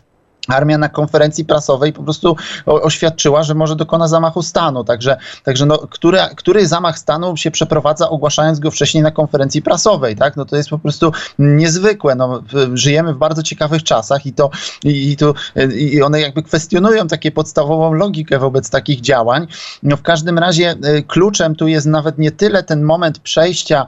armia 0.48 0.78
na 0.78 0.88
konferencji 0.88 1.44
prasowej 1.44 1.92
po 1.92 2.02
prostu 2.02 2.36
oświadczyła, 2.66 3.42
że 3.42 3.54
może 3.54 3.76
dokona 3.76 4.08
zamachu 4.08 4.42
stanu. 4.42 4.84
Także, 4.84 5.16
także 5.44 5.66
no, 5.66 5.78
który, 5.78 6.18
który 6.36 6.66
zamach 6.66 6.98
stanu 6.98 7.36
się 7.36 7.50
przeprowadza, 7.50 8.08
ogłaszając 8.08 8.58
go 8.58 8.70
wcześniej 8.70 9.02
na 9.02 9.10
konferencji 9.10 9.62
prasowej, 9.62 10.16
tak? 10.16 10.36
No 10.36 10.44
to 10.44 10.56
jest 10.56 10.68
po 10.68 10.78
prostu 10.78 11.12
niezwykłe. 11.38 12.14
No, 12.14 12.42
żyjemy 12.74 13.14
w 13.14 13.18
bardzo 13.18 13.42
ciekawych 13.42 13.82
czasach 13.82 14.26
i 14.26 14.32
to 14.32 14.50
i, 14.84 15.10
i, 15.10 15.16
to, 15.16 15.34
i 15.74 16.02
one 16.02 16.20
jakby 16.20 16.42
kwestionują 16.42 17.08
takie 17.08 17.32
podstawową 17.32 17.92
logikę 17.92 18.38
wobec 18.38 18.70
takich 18.70 19.00
działań. 19.00 19.46
No 19.82 19.96
w 19.96 20.02
każdym 20.02 20.38
razie 20.38 20.74
e, 20.82 21.02
kluczem 21.02 21.56
tu 21.56 21.68
jest 21.68 21.86
nawet 21.86 22.18
nie 22.18 22.30
tyle 22.30 22.62
ten 22.62 22.82
moment 22.82 23.18
przejścia, 23.18 23.86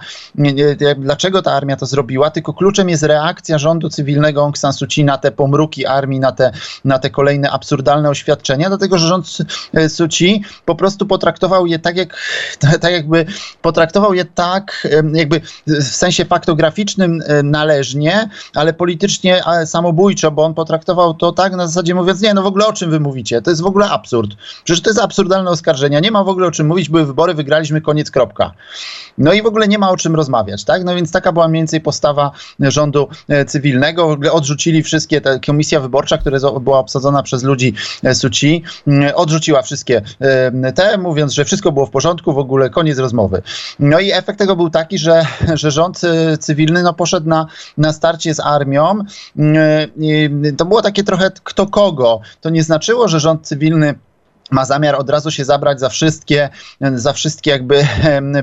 dlaczego 0.97 1.43
ta 1.43 1.53
armia 1.53 1.77
to 1.77 1.87
zrobiła, 1.87 2.31
tylko 2.31 2.53
kluczem 2.53 2.89
jest 2.89 3.03
reakcja 3.03 3.59
rządu 3.59 3.89
cywilnego 3.89 4.41
Aung 4.41 4.59
San 4.59 4.73
Suu 4.73 4.87
Kyi 4.87 5.05
na 5.05 5.19
te 5.19 5.31
pomruki 5.31 5.87
armii, 5.87 6.21
na 6.21 6.33
te 6.33 6.48
na 6.85 6.99
te 6.99 7.11
kolejne 7.11 7.51
absurdalne 7.51 8.09
oświadczenia, 8.09 8.69
dlatego 8.69 8.99
że 8.99 9.09
rząd 9.09 9.39
Suci 9.89 10.43
po 10.65 10.75
prostu 10.75 11.07
potraktował 11.07 11.67
je 11.67 11.79
tak, 11.79 11.97
jak, 11.97 12.17
tak 12.81 12.93
jakby 12.93 13.27
potraktował 13.63 14.15
je 14.15 14.25
tak, 14.25 14.89
jakby 15.13 15.41
w 15.67 15.83
sensie 15.83 16.25
faktograficznym 16.25 17.23
należnie, 17.45 18.29
ale 18.55 18.73
politycznie 18.73 19.43
samobójczo, 19.67 20.31
bo 20.31 20.45
on 20.45 20.55
potraktował 20.55 21.15
to 21.15 21.33
tak 21.33 21.53
na 21.57 21.67
zasadzie 21.67 21.95
mówiąc, 21.95 22.21
nie, 22.21 22.35
no 22.35 22.43
w 22.43 22.47
ogóle 22.47 22.67
o 22.67 22.73
czym 22.73 22.91
wy 22.91 23.01
mówicie? 23.01 23.43
To 23.43 23.51
jest 23.51 23.63
w 23.63 23.67
ogóle 23.67 23.91
absurd. 23.91 24.31
Przecież 24.65 24.83
to 24.83 24.91
jest 24.91 25.01
absurdalne 25.01 25.51
oskarżenia. 25.51 26.01
Nie 26.01 26.11
ma 26.11 26.25
w 26.25 26.29
ogóle 26.29 26.47
o 26.47 26.51
czym 26.51 26.67
mówić, 26.67 26.89
były 26.89 27.07
wybory, 27.07 27.35
wygraliśmy, 27.35 27.81
koniec, 27.81 28.11
kropka. 28.11 28.53
No 29.19 29.33
i 29.33 29.43
w 29.43 29.47
ogóle 29.47 29.69
nie 29.69 29.79
ma 29.79 29.91
o 29.91 29.97
czym 29.97 30.15
rozmawiać, 30.15 30.65
tak? 30.65 30.85
No 30.85 30.95
więc 30.95 31.13
taka 31.13 31.33
była 31.33 31.49
mniej 31.49 31.61
więcej 31.61 31.81
postawa 31.81 32.31
rządu 32.61 33.09
e, 33.29 33.45
cywilnego. 33.45 34.17
Odrzucili 34.33 34.83
wszystkie, 34.83 35.21
te 35.21 35.41
komisja 35.47 35.81
wyborcza, 35.81 36.19
które 36.19 36.38
była 36.61 36.79
obsadzona 36.79 37.23
przez 37.23 37.43
ludzi 37.43 37.75
e, 38.05 38.15
Suci, 38.15 38.63
mm, 38.87 39.13
odrzuciła 39.15 39.63
wszystkie 39.63 40.03
e, 40.21 40.73
te, 40.73 40.99
mówiąc, 40.99 41.33
że 41.33 41.45
wszystko 41.45 41.73
było 41.73 41.87
w 41.87 41.91
porządku, 41.91 42.33
w 42.33 42.39
ogóle 42.39 42.71
koniec 42.71 42.99
rozmowy. 42.99 43.43
No 43.79 44.01
i 44.01 44.13
efekt 44.13 44.39
tego 44.39 44.57
był 44.57 44.71
taki, 44.71 44.99
że, 44.99 45.27
że 45.55 45.71
rząd 45.71 46.01
e, 46.05 46.39
cywilny 46.39 46.83
no, 46.83 46.93
poszedł 46.93 47.29
na, 47.29 47.47
na 47.77 47.93
starcie 47.93 48.35
z 48.35 48.41
armią. 48.41 48.99
Mm, 49.37 50.57
to 50.57 50.65
było 50.65 50.83
takie 50.83 51.05
trochę 51.05 51.31
kto 51.45 51.67
kogo. 51.67 52.21
To 52.41 52.51
nie 52.51 52.63
znaczyło, 52.63 53.09
że 53.09 53.21
rząd 53.21 53.47
cywilny 53.47 53.95
ma 54.51 54.65
zamiar 54.65 54.95
od 54.95 55.11
razu 55.11 55.31
się 55.31 55.45
zabrać 55.45 55.81
za 55.81 55.89
wszystkie, 55.89 56.49
za 56.95 57.13
wszystkie 57.13 57.51
jakby 57.51 57.87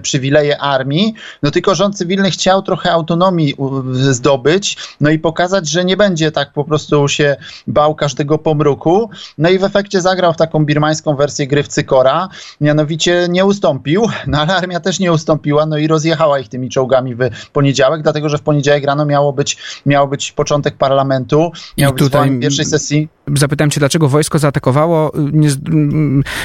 przywileje 0.01 0.57
armii, 0.57 1.13
no 1.43 1.51
tylko 1.51 1.75
rząd 1.75 1.97
cywilny 1.97 2.31
chciał 2.31 2.61
trochę 2.61 2.91
autonomii 2.91 3.55
zdobyć, 3.91 4.77
no 5.01 5.09
i 5.09 5.19
pokazać, 5.19 5.69
że 5.69 5.85
nie 5.85 5.97
będzie 5.97 6.31
tak 6.31 6.53
po 6.53 6.63
prostu 6.63 7.07
się 7.07 7.35
bał 7.67 7.95
każdego 7.95 8.37
pomruku, 8.37 9.09
no 9.37 9.49
i 9.49 9.59
w 9.59 9.63
efekcie 9.63 10.01
zagrał 10.01 10.33
w 10.33 10.37
taką 10.37 10.65
birmańską 10.65 11.15
wersję 11.15 11.47
gry 11.47 11.63
w 11.63 11.67
Cykora, 11.67 12.29
mianowicie 12.61 13.27
nie 13.29 13.45
ustąpił, 13.45 14.05
no 14.27 14.41
ale 14.41 14.55
armia 14.55 14.79
też 14.79 14.99
nie 14.99 15.13
ustąpiła, 15.13 15.65
no 15.65 15.77
i 15.77 15.87
rozjechała 15.87 16.39
ich 16.39 16.49
tymi 16.49 16.69
czołgami 16.69 17.15
w 17.15 17.49
poniedziałek, 17.53 18.01
dlatego, 18.01 18.29
że 18.29 18.37
w 18.37 18.41
poniedziałek 18.41 18.83
rano 18.83 19.05
miało 19.05 19.33
być, 19.33 19.57
miało 19.85 20.07
być 20.07 20.31
początek 20.31 20.77
parlamentu, 20.77 21.51
miał 21.77 21.93
być 21.93 22.03
tutaj 22.03 22.39
pierwszej 22.39 22.65
sesji. 22.65 23.14
Zapytałem 23.35 23.71
cię, 23.71 23.79
dlaczego 23.79 24.07
wojsko 24.07 24.39
zaatakowało, 24.39 25.11
nie, 25.15 25.49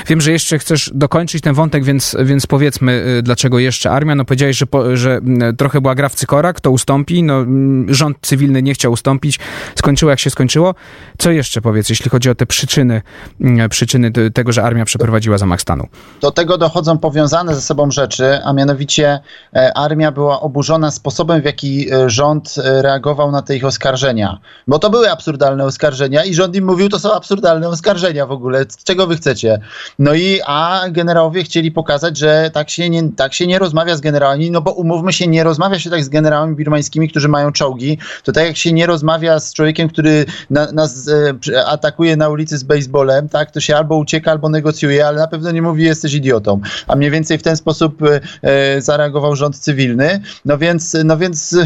Wiem, 0.07 0.21
że 0.21 0.33
jeszcze 0.33 0.59
chcesz 0.59 0.91
dokończyć 0.95 1.43
ten 1.43 1.55
wątek, 1.55 1.85
więc, 1.85 2.17
więc 2.25 2.47
powiedzmy, 2.47 3.05
y, 3.19 3.23
dlaczego 3.23 3.59
jeszcze 3.59 3.91
armia? 3.91 4.15
No 4.15 4.25
powiedziałeś, 4.25 4.57
że, 4.57 4.67
po, 4.67 4.97
że 4.97 5.17
mm, 5.17 5.57
trochę 5.57 5.81
była 5.81 5.95
gra 5.95 6.09
w 6.09 6.15
cykora, 6.15 6.53
kto 6.53 6.71
ustąpi? 6.71 7.23
No, 7.23 7.35
mm, 7.35 7.95
rząd 7.95 8.17
cywilny 8.23 8.63
nie 8.63 8.75
chciał 8.75 8.93
ustąpić, 8.93 9.39
skończyło 9.75 10.11
jak 10.11 10.21
się 10.21 10.31
skończyło. 10.31 10.75
Co 11.19 11.31
jeszcze 11.31 11.61
powiedz, 11.61 11.89
jeśli 11.89 12.11
chodzi 12.11 12.31
o 12.31 12.35
te 12.35 12.47
przyczyny, 12.47 13.03
mm, 13.41 13.69
przyczyny 13.69 14.11
tego, 14.35 14.53
że 14.53 14.63
armia 14.63 14.85
przeprowadziła 14.85 15.39
zamach 15.39 15.61
stanu? 15.61 15.87
Do 16.21 16.31
tego 16.31 16.59
dochodzą 16.59 16.99
powiązane 16.99 17.55
ze 17.55 17.61
sobą 17.61 17.91
rzeczy, 17.91 18.39
a 18.45 18.53
mianowicie 18.53 19.21
e, 19.57 19.73
armia 19.75 20.13
była 20.13 20.41
oburzona 20.41 20.91
sposobem, 20.91 21.43
w 21.43 21.45
jaki 21.45 21.93
e, 21.93 22.11
rząd 22.11 22.55
e, 22.59 22.83
reagował 22.83 23.31
na 23.31 23.43
te 23.43 23.57
ich 23.57 23.65
oskarżenia. 23.65 24.39
Bo 24.69 24.79
to 24.79 24.91
były 24.91 25.11
absurdalne 25.11 25.65
oskarżenia 25.65 26.25
i 26.25 26.35
rząd 26.35 26.57
im 26.57 26.70
mówił, 26.71 26.89
to 26.89 26.99
są 26.99 27.13
absurdalne 27.13 27.69
oskarżenia 27.69 28.27
w 28.27 28.31
ogóle. 28.31 28.67
Czego 28.85 29.07
wy 29.07 29.17
chcecie? 29.17 29.61
No 29.99 30.15
i 30.15 30.41
a 30.47 30.83
generałowie 30.91 31.43
chcieli 31.43 31.73
pokazać, 31.73 32.19
że 32.19 32.51
tak 32.53 32.71
się 32.71 32.91
nie, 32.91 33.13
tak 33.13 33.35
się 33.35 33.47
nie 33.47 33.59
rozmawia 33.59 33.97
z 33.97 34.01
generałami, 34.01 34.51
no 34.51 34.61
bo 34.61 34.73
umówmy 34.73 35.13
się, 35.13 35.27
nie 35.27 35.45
rozmawia 35.45 35.79
się 35.79 35.91
tak 35.91 36.05
z 36.05 36.09
generałami 36.09 36.57
birmańskimi, 36.57 37.09
którzy 37.09 37.29
mają 37.29 37.53
czołgi. 37.53 37.99
To 38.25 38.33
tak 38.33 38.47
jak 38.47 38.57
się 38.57 38.73
nie 38.73 38.87
rozmawia 38.87 39.41
z 39.41 39.55
człowiekiem, 39.55 39.89
który 39.89 40.27
na, 40.51 40.73
nas 40.73 41.09
e, 41.09 41.67
atakuje 41.67 42.17
na 42.17 42.29
ulicy 42.29 42.59
z 42.59 42.63
baseballem, 42.63 43.29
tak, 43.29 43.51
to 43.51 43.61
się 43.61 43.77
albo 43.77 43.97
ucieka, 43.97 44.31
albo 44.31 44.49
negocjuje, 44.49 45.07
ale 45.07 45.19
na 45.19 45.27
pewno 45.27 45.51
nie 45.51 45.63
mówi, 45.63 45.85
jesteś 45.85 46.15
idiotą. 46.15 46.61
A 46.87 46.97
mniej 46.97 47.11
więcej 47.11 47.39
w 47.39 47.43
ten 47.43 47.57
sposób 47.57 48.03
e, 48.03 48.21
e 48.43 48.81
zareagował 48.83 49.37
rząd 49.37 49.59
cywilny, 49.59 50.21
no 50.45 50.59
więc, 50.59 50.97
no 51.05 51.17
więc, 51.17 51.57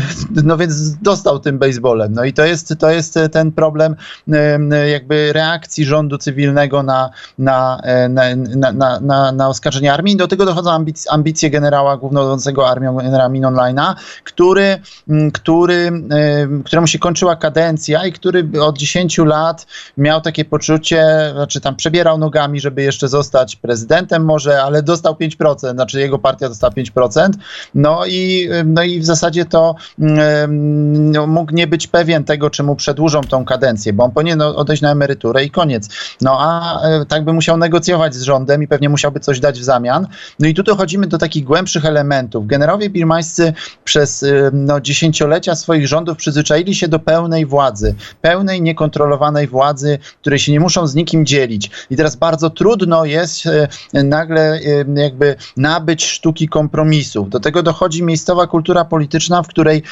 no 0.45 0.57
więc 0.57 0.97
dostał 0.99 1.39
tym 1.39 1.59
baseballem. 1.59 2.13
No 2.13 2.25
i 2.25 2.33
to 2.33 2.45
jest, 2.45 2.75
to 2.79 2.91
jest 2.91 3.19
ten 3.33 3.53
problem 3.53 3.97
e, 4.33 4.59
jakby 4.95 5.33
reakcji 5.33 5.85
rządu 5.85 6.19
cywilnego 6.19 6.83
na, 6.83 7.11
na 7.39 7.75
E, 7.83 8.09
na, 8.09 8.73
na, 8.73 9.01
na, 9.01 9.33
na 9.33 9.49
oskarżenie 9.49 9.93
armii. 9.93 10.17
Do 10.17 10.29
tego 10.29 10.45
dochodzą 10.45 10.71
ambicje, 10.71 11.13
ambicje 11.13 11.51
generała 11.51 11.97
głównodowodzącego 11.97 12.69
armią, 12.69 12.97
generała 12.97 13.29
Min 13.29 13.45
Online'a, 13.45 13.95
który, 14.25 14.79
który, 15.33 15.93
e, 16.11 16.63
któremu 16.65 16.87
się 16.87 16.99
kończyła 16.99 17.37
kadencja 17.37 18.07
i 18.07 18.13
który 18.13 18.49
od 18.61 18.79
10 18.79 19.19
lat 19.19 19.67
miał 19.99 20.21
takie 20.21 20.45
poczucie, 20.45 21.31
znaczy 21.33 21.61
tam 21.61 21.77
przebierał 21.77 22.19
nogami, 22.19 22.61
żeby 22.61 22.83
jeszcze 22.83 23.09
zostać 23.09 23.57
prezydentem 23.57 24.25
może, 24.25 24.63
ale 24.63 24.83
dostał 24.83 25.15
5%, 25.15 25.71
znaczy 25.71 26.01
jego 26.01 26.19
partia 26.19 26.49
dostała 26.49 26.73
5%. 26.73 27.29
No 27.75 28.07
i, 28.07 28.49
no 28.65 28.83
i 28.83 29.01
w 29.01 29.05
zasadzie 29.05 29.45
to 29.45 29.75
no, 29.99 31.27
mógł 31.27 31.53
nie 31.53 31.67
być 31.67 31.87
pewien 31.87 32.25
tego, 32.25 32.51
czy 32.51 32.63
mu 32.63 32.77
przedłużą 32.77 33.21
tą 33.21 33.45
kadencję, 33.45 33.93
bo 33.93 34.05
on 34.05 34.11
powinien 34.11 34.43
odejść 34.43 34.83
na 34.85 34.93
emeryturę 34.93 35.45
i 35.45 35.51
koniec. 35.51 35.89
No 36.21 36.37
a 36.41 36.81
e, 36.83 37.07
tak 37.07 37.25
by 37.25 37.33
musiał 37.33 37.57
negocjować 37.57 38.15
z 38.15 38.23
rządem 38.23 38.63
i 38.63 38.69
pewnie 38.69 38.89
musiałby 38.89 39.21
coś 39.21 39.41
dać 39.41 39.61
w 39.61 39.65
zamian. 39.65 40.07
No 40.39 40.49
i 40.49 40.55
tu 40.55 40.63
dochodzimy 40.63 41.07
do 41.07 41.19
takich 41.19 41.45
głębszych 41.45 41.85
elementów. 41.85 42.47
Generałowie 42.47 42.91
birmańscy 42.91 43.53
przez 43.85 44.23
y, 44.23 44.51
no, 44.53 44.81
dziesięciolecia 44.81 45.55
swoich 45.55 45.89
rządów 45.89 46.17
przyzwyczaili 46.17 46.75
się 46.75 46.89
do 46.89 46.99
pełnej 46.99 47.47
władzy, 47.47 47.95
pełnej, 48.21 48.63
niekontrolowanej 48.63 49.47
władzy, 49.47 49.99
której 50.21 50.39
się 50.39 50.53
nie 50.53 50.61
muszą 50.61 50.87
z 50.87 50.95
nikim 50.95 51.27
dzielić. 51.27 51.71
I 51.91 51.97
teraz 51.97 52.17
bardzo 52.17 52.51
trudno 52.51 53.05
jest 53.05 53.47
y, 53.47 53.69
nagle 54.05 54.61
jakby 54.97 55.37
nabyć 55.57 56.05
sztuki 56.05 56.49
kompromisów. 56.49 57.31
Do 57.31 57.41
tego 57.41 57.63
dochodzi 57.63 58.03
miejscowa 58.03 58.47
kultura 58.47 58.85
polityczna, 58.85 59.43
w 59.43 59.49
której 59.49 59.83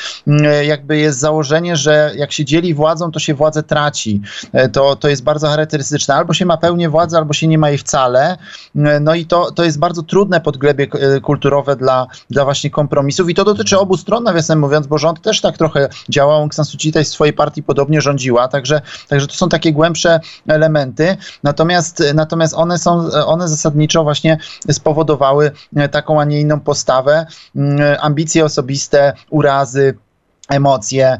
jakby 0.66 0.98
jest 0.98 1.18
założenie, 1.18 1.76
że 1.76 2.12
jak 2.16 2.32
się 2.32 2.44
dzieli 2.44 2.74
władzą, 2.74 3.10
to 3.10 3.18
się 3.18 3.34
władzę 3.34 3.62
traci. 3.62 4.20
E, 4.52 4.68
to, 4.82 4.96
to 4.96 5.08
jest 5.08 5.22
bardzo 5.22 5.48
charakterystyczne. 5.48 6.14
Albo 6.14 6.34
się 6.34 6.46
ma 6.46 6.56
pełnię 6.56 6.88
władzy, 6.88 7.16
albo 7.16 7.32
się 7.32 7.46
nie 7.48 7.58
ma 7.58 7.68
jej 7.68 7.78
wcale. 7.78 8.36
No 9.00 9.14
i 9.14 9.26
to, 9.26 9.50
to 9.50 9.64
jest 9.64 9.78
bardzo 9.78 10.02
trudne 10.02 10.40
podglebie 10.40 10.86
e, 10.92 11.20
kulturowe 11.20 11.76
dla, 11.76 12.06
dla 12.30 12.44
właśnie 12.44 12.70
kompromisów 12.70 13.30
i 13.30 13.34
to 13.34 13.44
dotyczy 13.44 13.78
obu 13.78 13.96
stron, 13.96 14.24
nawiasem 14.24 14.58
mówiąc, 14.58 14.86
bo 14.86 14.98
rząd 14.98 15.22
też 15.22 15.40
tak 15.40 15.58
trochę 15.58 15.88
działał. 16.08 16.36
Aung 16.36 16.54
San 16.54 16.64
Suu 16.64 16.78
Kyi 16.78 16.92
tej 16.92 17.04
swojej 17.04 17.32
partii 17.32 17.62
podobnie 17.62 18.00
rządziła, 18.00 18.48
także, 18.48 18.80
także 19.08 19.26
to 19.26 19.34
są 19.34 19.48
takie 19.48 19.72
głębsze 19.72 20.20
elementy. 20.46 21.16
Natomiast, 21.42 22.02
natomiast 22.14 22.54
one 22.54 22.78
są, 22.78 23.10
one 23.26 23.48
zasadniczo 23.48 24.02
właśnie 24.02 24.38
spowodowały 24.70 25.50
e, 25.76 25.88
taką, 25.88 26.20
a 26.20 26.24
nie 26.24 26.40
inną 26.40 26.60
postawę, 26.60 27.26
ambicje 28.00 28.44
osobiste, 28.44 29.12
urazy, 29.30 29.94
emocje, 30.54 31.18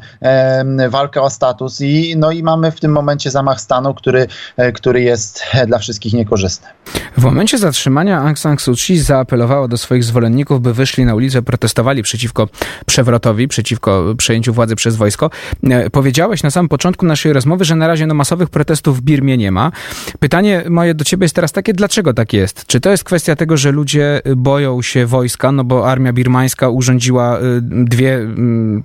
walkę 0.89 1.21
o 1.21 1.29
status 1.29 1.81
i, 1.81 2.15
no 2.17 2.31
i 2.31 2.43
mamy 2.43 2.71
w 2.71 2.79
tym 2.79 2.91
momencie 2.91 3.31
zamach 3.31 3.61
stanu, 3.61 3.93
który, 3.93 4.27
e, 4.57 4.71
który 4.71 5.01
jest 5.01 5.43
dla 5.67 5.79
wszystkich 5.79 6.13
niekorzystny. 6.13 6.67
W 7.17 7.23
momencie 7.23 7.57
zatrzymania 7.57 8.19
Aung 8.19 8.39
San 8.39 8.59
Suu 8.59 8.75
Kyi 8.75 8.99
zaapelowała 8.99 9.67
do 9.67 9.77
swoich 9.77 10.03
zwolenników, 10.03 10.61
by 10.61 10.73
wyszli 10.73 11.05
na 11.05 11.15
ulicę, 11.15 11.41
protestowali 11.41 12.03
przeciwko 12.03 12.47
przewrotowi, 12.85 13.47
przeciwko 13.47 14.15
przejęciu 14.17 14.53
władzy 14.53 14.75
przez 14.75 14.95
wojsko. 14.95 15.29
E, 15.63 15.89
powiedziałeś 15.89 16.43
na 16.43 16.51
samym 16.51 16.69
początku 16.69 17.05
naszej 17.05 17.33
rozmowy, 17.33 17.65
że 17.65 17.75
na 17.75 17.87
razie 17.87 18.07
no, 18.07 18.13
masowych 18.13 18.49
protestów 18.49 18.97
w 18.97 19.01
Birmie 19.01 19.37
nie 19.37 19.51
ma. 19.51 19.71
Pytanie 20.19 20.63
moje 20.69 20.93
do 20.93 21.05
ciebie 21.05 21.25
jest 21.25 21.35
teraz 21.35 21.51
takie, 21.51 21.73
dlaczego 21.73 22.13
tak 22.13 22.33
jest? 22.33 22.65
Czy 22.65 22.79
to 22.79 22.91
jest 22.91 23.03
kwestia 23.03 23.35
tego, 23.35 23.57
że 23.57 23.71
ludzie 23.71 24.21
boją 24.35 24.81
się 24.81 25.05
wojska, 25.05 25.51
no 25.51 25.63
bo 25.63 25.91
armia 25.91 26.13
birmańska 26.13 26.69
urządziła 26.69 27.39
y, 27.39 27.41
dwie 27.61 28.15
mm, 28.15 28.83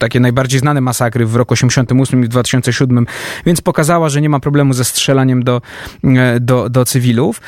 takie 0.00 0.20
najbardziej 0.20 0.60
znane 0.60 0.80
masakry 0.80 1.26
w 1.26 1.36
roku 1.36 1.52
88 1.52 2.20
i 2.20 2.24
w 2.24 2.28
2007, 2.28 3.06
więc 3.46 3.60
pokazała, 3.60 4.08
że 4.08 4.20
nie 4.20 4.28
ma 4.28 4.40
problemu 4.40 4.72
ze 4.72 4.84
strzelaniem 4.84 5.44
do, 5.44 5.62
e, 6.04 6.40
do, 6.40 6.68
do 6.68 6.84
cywilów. 6.84 7.40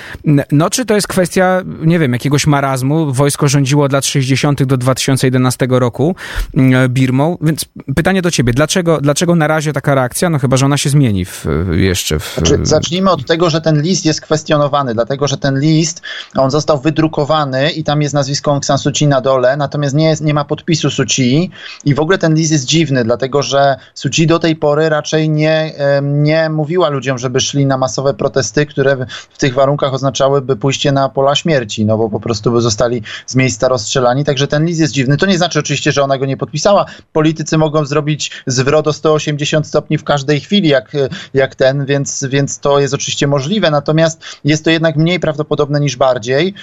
No 0.53 0.71
czy 0.71 0.85
to 0.85 0.95
jest 0.95 1.09
kwestia, 1.09 1.63
nie 1.81 1.99
wiem, 1.99 2.13
jakiegoś 2.13 2.47
marazmu? 2.47 3.13
Wojsko 3.13 3.49
rządziło 3.49 3.85
od 3.85 3.93
lat 3.93 4.07
60. 4.07 4.65
do 4.65 4.77
2011 4.77 5.67
roku 5.71 6.17
Birmą, 6.89 7.39
więc 7.41 7.65
pytanie 7.97 8.23
do 8.23 8.31
ciebie, 8.31 8.53
dlaczego, 8.53 9.01
dlaczego 9.01 9.35
na 9.35 9.47
razie 9.47 9.73
taka 9.73 9.95
reakcja? 9.95 10.31
No 10.31 10.39
chyba, 10.39 10.57
że 10.57 10.67
ona 10.67 10.77
się 10.77 10.91
zmieni 10.91 11.25
w, 11.25 11.47
jeszcze. 11.73 12.19
W... 12.19 12.35
Znaczy, 12.35 12.59
zacznijmy 12.63 13.11
od 13.11 13.27
tego, 13.27 13.51
że 13.51 13.61
ten 13.61 13.83
list 13.83 14.05
jest 14.05 14.21
kwestionowany, 14.21 14.95
dlatego 14.95 15.29
że 15.29 15.39
ten 15.39 15.61
list, 15.61 16.03
on 16.37 16.51
został 16.51 16.81
wydrukowany 16.81 17.71
i 17.71 17.85
tam 17.85 18.03
jest 18.03 18.15
nazwisko 18.15 18.51
Aung 18.51 18.65
San 18.65 18.79
Suu 18.79 18.93
Kyi 18.93 19.07
na 19.07 19.21
dole, 19.21 19.57
natomiast 19.57 19.95
nie, 19.95 20.09
jest, 20.09 20.23
nie 20.23 20.35
ma 20.35 20.45
podpisu 20.45 20.91
Suu 20.91 21.05
Kyi 21.07 21.51
i 21.85 21.95
w 21.95 22.01
ogóle 22.01 22.12
ten 22.19 22.35
list 22.35 22.53
jest 22.53 22.65
dziwny, 22.65 23.05
dlatego 23.05 23.43
że 23.43 23.77
Suu 23.95 24.11
Kyi 24.11 24.27
do 24.27 24.39
tej 24.39 24.57
pory 24.57 24.89
raczej 24.89 25.31
nie, 25.31 25.73
nie 26.03 26.51
mówiła 26.51 26.89
ludziom, 26.89 27.19
żeby 27.19 27.41
szli 27.41 27.67
na 27.67 27.79
masowe 27.79 28.15
protesty, 28.15 28.67
które 28.67 29.07
w 29.31 29.39
tych 29.39 29.55
warunkach 29.55 29.95
oznaczałyby 29.95 30.57
pójście 30.57 30.93
na 30.93 31.09
pola 31.09 31.35
śmierci, 31.35 31.87
no 31.87 31.99
bo 31.99 32.11
po 32.11 32.21
prostu 32.21 32.53
by 32.53 32.61
zostali 32.61 33.03
z 33.27 33.35
miejsca 33.35 33.69
rozstrzelani, 33.69 34.25
także 34.25 34.47
ten 34.47 34.65
list 34.65 34.81
jest 34.81 34.93
dziwny. 34.93 35.17
To 35.17 35.27
nie 35.27 35.39
znaczy 35.39 35.59
oczywiście, 35.59 35.93
że 35.93 36.03
ona 36.03 36.19
go 36.19 36.27
nie 36.27 36.37
podpisała. 36.37 36.85
Politycy 37.13 37.59
mogą 37.59 37.85
zrobić 37.85 38.31
zwrot 38.47 38.89
o 38.89 38.93
180 38.93 39.67
stopni 39.67 39.99
w 39.99 40.05
każdej 40.05 40.41
chwili, 40.41 40.69
jak, 40.69 40.93
jak 41.35 41.55
ten, 41.55 41.87
więc, 41.87 42.25
więc 42.29 42.59
to 42.59 42.81
jest 42.81 42.95
oczywiście 42.95 43.27
możliwe, 43.27 43.71
natomiast 43.71 44.23
jest 44.45 44.65
to 44.65 44.71
jednak 44.71 44.97
mniej 44.97 45.21
prawdopodobne 45.21 45.81
niż 45.81 45.97
bardziej. 45.97 46.55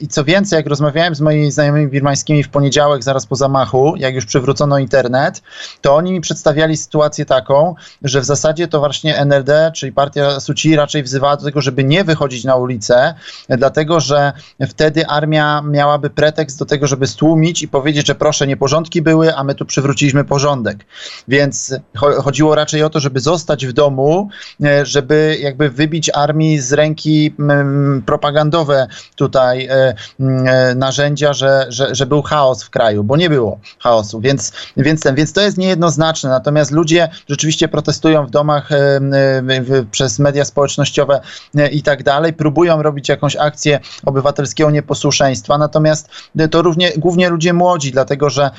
I 0.00 0.08
co 0.08 0.24
więcej, 0.24 0.56
jak 0.56 0.66
rozmawiałem 0.66 1.14
z 1.14 1.20
moimi 1.20 1.50
znajomymi 1.50 1.88
birmańskimi 1.88 2.42
w 2.42 2.48
poniedziałek, 2.48 3.02
zaraz 3.02 3.26
po 3.26 3.36
zamachu, 3.36 3.94
jak 3.96 4.14
już 4.14 4.26
przywrócono 4.26 4.59
internet, 4.78 5.42
to 5.80 5.96
oni 5.96 6.12
mi 6.12 6.20
przedstawiali 6.20 6.76
sytuację 6.76 7.24
taką, 7.26 7.74
że 8.02 8.20
w 8.20 8.24
zasadzie 8.24 8.68
to 8.68 8.78
właśnie 8.78 9.18
NLD, 9.18 9.72
czyli 9.74 9.92
partia 9.92 10.40
Suci 10.40 10.76
raczej 10.76 11.02
wzywała 11.02 11.36
do 11.36 11.44
tego, 11.44 11.60
żeby 11.60 11.84
nie 11.84 12.04
wychodzić 12.04 12.44
na 12.44 12.56
ulicę, 12.56 13.14
dlatego 13.48 14.00
że 14.00 14.32
wtedy 14.68 15.06
armia 15.06 15.62
miałaby 15.62 16.10
pretekst 16.10 16.58
do 16.58 16.64
tego, 16.64 16.86
żeby 16.86 17.06
stłumić 17.06 17.62
i 17.62 17.68
powiedzieć, 17.68 18.06
że 18.06 18.14
proszę, 18.14 18.46
nieporządki 18.46 19.02
były, 19.02 19.36
a 19.36 19.44
my 19.44 19.54
tu 19.54 19.64
przywróciliśmy 19.64 20.24
porządek. 20.24 20.84
Więc 21.28 21.74
chodziło 21.96 22.54
raczej 22.54 22.82
o 22.82 22.90
to, 22.90 23.00
żeby 23.00 23.20
zostać 23.20 23.66
w 23.66 23.72
domu, 23.72 24.28
e, 24.64 24.86
żeby 24.86 25.38
jakby 25.40 25.70
wybić 25.70 26.10
armii 26.14 26.58
z 26.58 26.72
ręki 26.72 27.34
propagandowe 28.06 28.86
tutaj 29.16 29.66
e, 29.66 29.94
e, 30.20 30.74
narzędzia, 30.74 31.32
że, 31.32 31.66
że, 31.68 31.94
że 31.94 32.06
był 32.06 32.22
chaos 32.22 32.64
w 32.64 32.70
kraju, 32.70 33.04
bo 33.04 33.16
nie 33.16 33.30
było 33.30 33.58
chaosu, 33.78 34.20
więc, 34.20 34.49
więc, 34.76 35.02
ten, 35.02 35.14
więc 35.14 35.32
to 35.32 35.40
jest 35.40 35.58
niejednoznaczne. 35.58 36.30
Natomiast 36.30 36.70
ludzie 36.70 37.08
rzeczywiście 37.28 37.68
protestują 37.68 38.26
w 38.26 38.30
domach 38.30 38.68
przez 39.90 40.18
media 40.18 40.44
społecznościowe 40.44 41.20
i 41.72 41.82
tak 41.82 42.02
dalej, 42.02 42.32
próbują 42.32 42.82
robić 42.82 43.08
jakąś 43.08 43.36
akcję 43.36 43.80
obywatelskiego 44.06 44.70
nieposłuszeństwa, 44.70 45.58
natomiast 45.58 46.08
to 46.50 46.62
równie, 46.62 46.92
głównie 46.96 47.28
ludzie 47.28 47.52
młodzi, 47.52 47.92
dlatego 47.92 48.30
że 48.30 48.50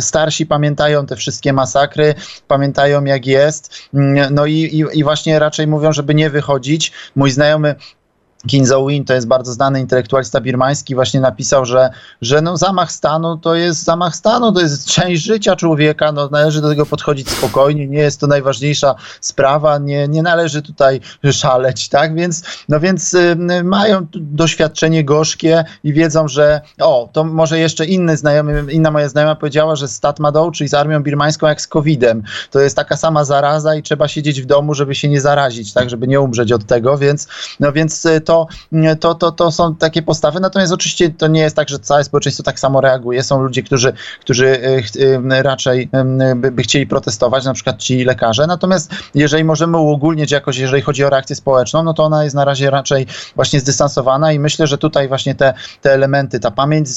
starsi 0.00 0.46
pamiętają 0.46 1.06
te 1.06 1.16
wszystkie 1.16 1.52
masakry, 1.52 2.14
pamiętają 2.48 3.04
jak 3.04 3.26
jest, 3.26 3.74
no 4.30 4.46
i, 4.46 4.54
i, 4.54 4.98
i 4.98 5.04
właśnie 5.04 5.38
raczej 5.38 5.66
mówią, 5.66 5.92
żeby 5.92 6.14
nie 6.14 6.30
wychodzić. 6.30 6.92
Mój 7.16 7.30
znajomy 7.30 7.74
Kim 8.46 8.64
Win, 8.88 9.04
to 9.04 9.14
jest 9.14 9.26
bardzo 9.26 9.52
znany 9.52 9.80
intelektualista 9.80 10.40
birmański, 10.40 10.94
właśnie 10.94 11.20
napisał, 11.20 11.64
że, 11.64 11.90
że 12.22 12.42
no 12.42 12.56
zamach 12.56 12.92
stanu 12.92 13.36
to 13.36 13.54
jest 13.54 13.84
zamach 13.84 14.16
stanu, 14.16 14.52
to 14.52 14.60
jest 14.60 14.86
część 14.86 15.22
życia 15.22 15.56
człowieka, 15.56 16.12
no 16.12 16.28
należy 16.28 16.60
do 16.60 16.68
tego 16.68 16.86
podchodzić 16.86 17.30
spokojnie, 17.30 17.86
nie 17.86 17.98
jest 17.98 18.20
to 18.20 18.26
najważniejsza 18.26 18.94
sprawa, 19.20 19.78
nie, 19.78 20.08
nie 20.08 20.22
należy 20.22 20.62
tutaj 20.62 21.00
szaleć, 21.32 21.88
tak, 21.88 22.14
więc, 22.14 22.42
no 22.68 22.80
więc 22.80 23.14
y, 23.14 23.36
mają 23.64 24.06
doświadczenie 24.14 25.04
gorzkie 25.04 25.64
i 25.84 25.92
wiedzą, 25.92 26.28
że 26.28 26.60
o, 26.80 27.08
to 27.12 27.24
może 27.24 27.58
jeszcze 27.58 27.86
inny 27.86 28.16
znajomy, 28.16 28.72
inna 28.72 28.90
moja 28.90 29.08
znajoma 29.08 29.34
powiedziała, 29.34 29.76
że 29.76 29.88
z 29.88 30.00
Tatmadaw, 30.00 30.52
czyli 30.52 30.68
z 30.68 30.74
armią 30.74 31.02
birmańską 31.02 31.46
jak 31.46 31.60
z 31.60 31.66
COVID-em, 31.66 32.22
to 32.50 32.60
jest 32.60 32.76
taka 32.76 32.96
sama 32.96 33.24
zaraza 33.24 33.74
i 33.74 33.82
trzeba 33.82 34.08
siedzieć 34.08 34.42
w 34.42 34.46
domu, 34.46 34.74
żeby 34.74 34.94
się 34.94 35.08
nie 35.08 35.20
zarazić, 35.20 35.72
tak, 35.72 35.90
żeby 35.90 36.08
nie 36.08 36.20
umrzeć 36.20 36.52
od 36.52 36.66
tego, 36.66 36.98
więc, 36.98 37.28
no 37.60 37.72
więc 37.72 38.06
y, 38.06 38.20
to 38.20 38.31
to, 38.32 38.46
to, 39.00 39.14
to, 39.14 39.32
to 39.32 39.50
są 39.50 39.74
takie 39.74 40.02
postawy. 40.02 40.40
Natomiast 40.40 40.72
oczywiście 40.72 41.10
to 41.10 41.26
nie 41.26 41.40
jest 41.40 41.56
tak, 41.56 41.68
że 41.68 41.78
całe 41.78 42.04
społeczeństwo 42.04 42.42
tak 42.42 42.60
samo 42.60 42.80
reaguje. 42.80 43.22
Są 43.22 43.42
ludzie, 43.42 43.62
którzy, 43.62 43.92
którzy 44.20 44.46
e, 44.48 45.36
e, 45.36 45.42
raczej 45.42 45.88
by, 46.36 46.50
by 46.50 46.62
chcieli 46.62 46.86
protestować, 46.86 47.44
na 47.44 47.54
przykład 47.54 47.78
ci 47.78 48.04
lekarze. 48.04 48.46
Natomiast 48.46 48.90
jeżeli 49.14 49.44
możemy 49.44 49.78
uogólnić 49.78 50.30
jakoś, 50.30 50.58
jeżeli 50.58 50.82
chodzi 50.82 51.04
o 51.04 51.10
reakcję 51.10 51.36
społeczną, 51.36 51.82
no 51.82 51.94
to 51.94 52.04
ona 52.04 52.24
jest 52.24 52.36
na 52.36 52.44
razie 52.44 52.70
raczej 52.70 53.06
właśnie 53.36 53.60
zdystansowana 53.60 54.32
i 54.32 54.38
myślę, 54.38 54.66
że 54.66 54.78
tutaj 54.78 55.08
właśnie 55.08 55.34
te, 55.34 55.54
te 55.80 55.92
elementy, 55.92 56.40
ta 56.40 56.50
pamięć 56.50 56.88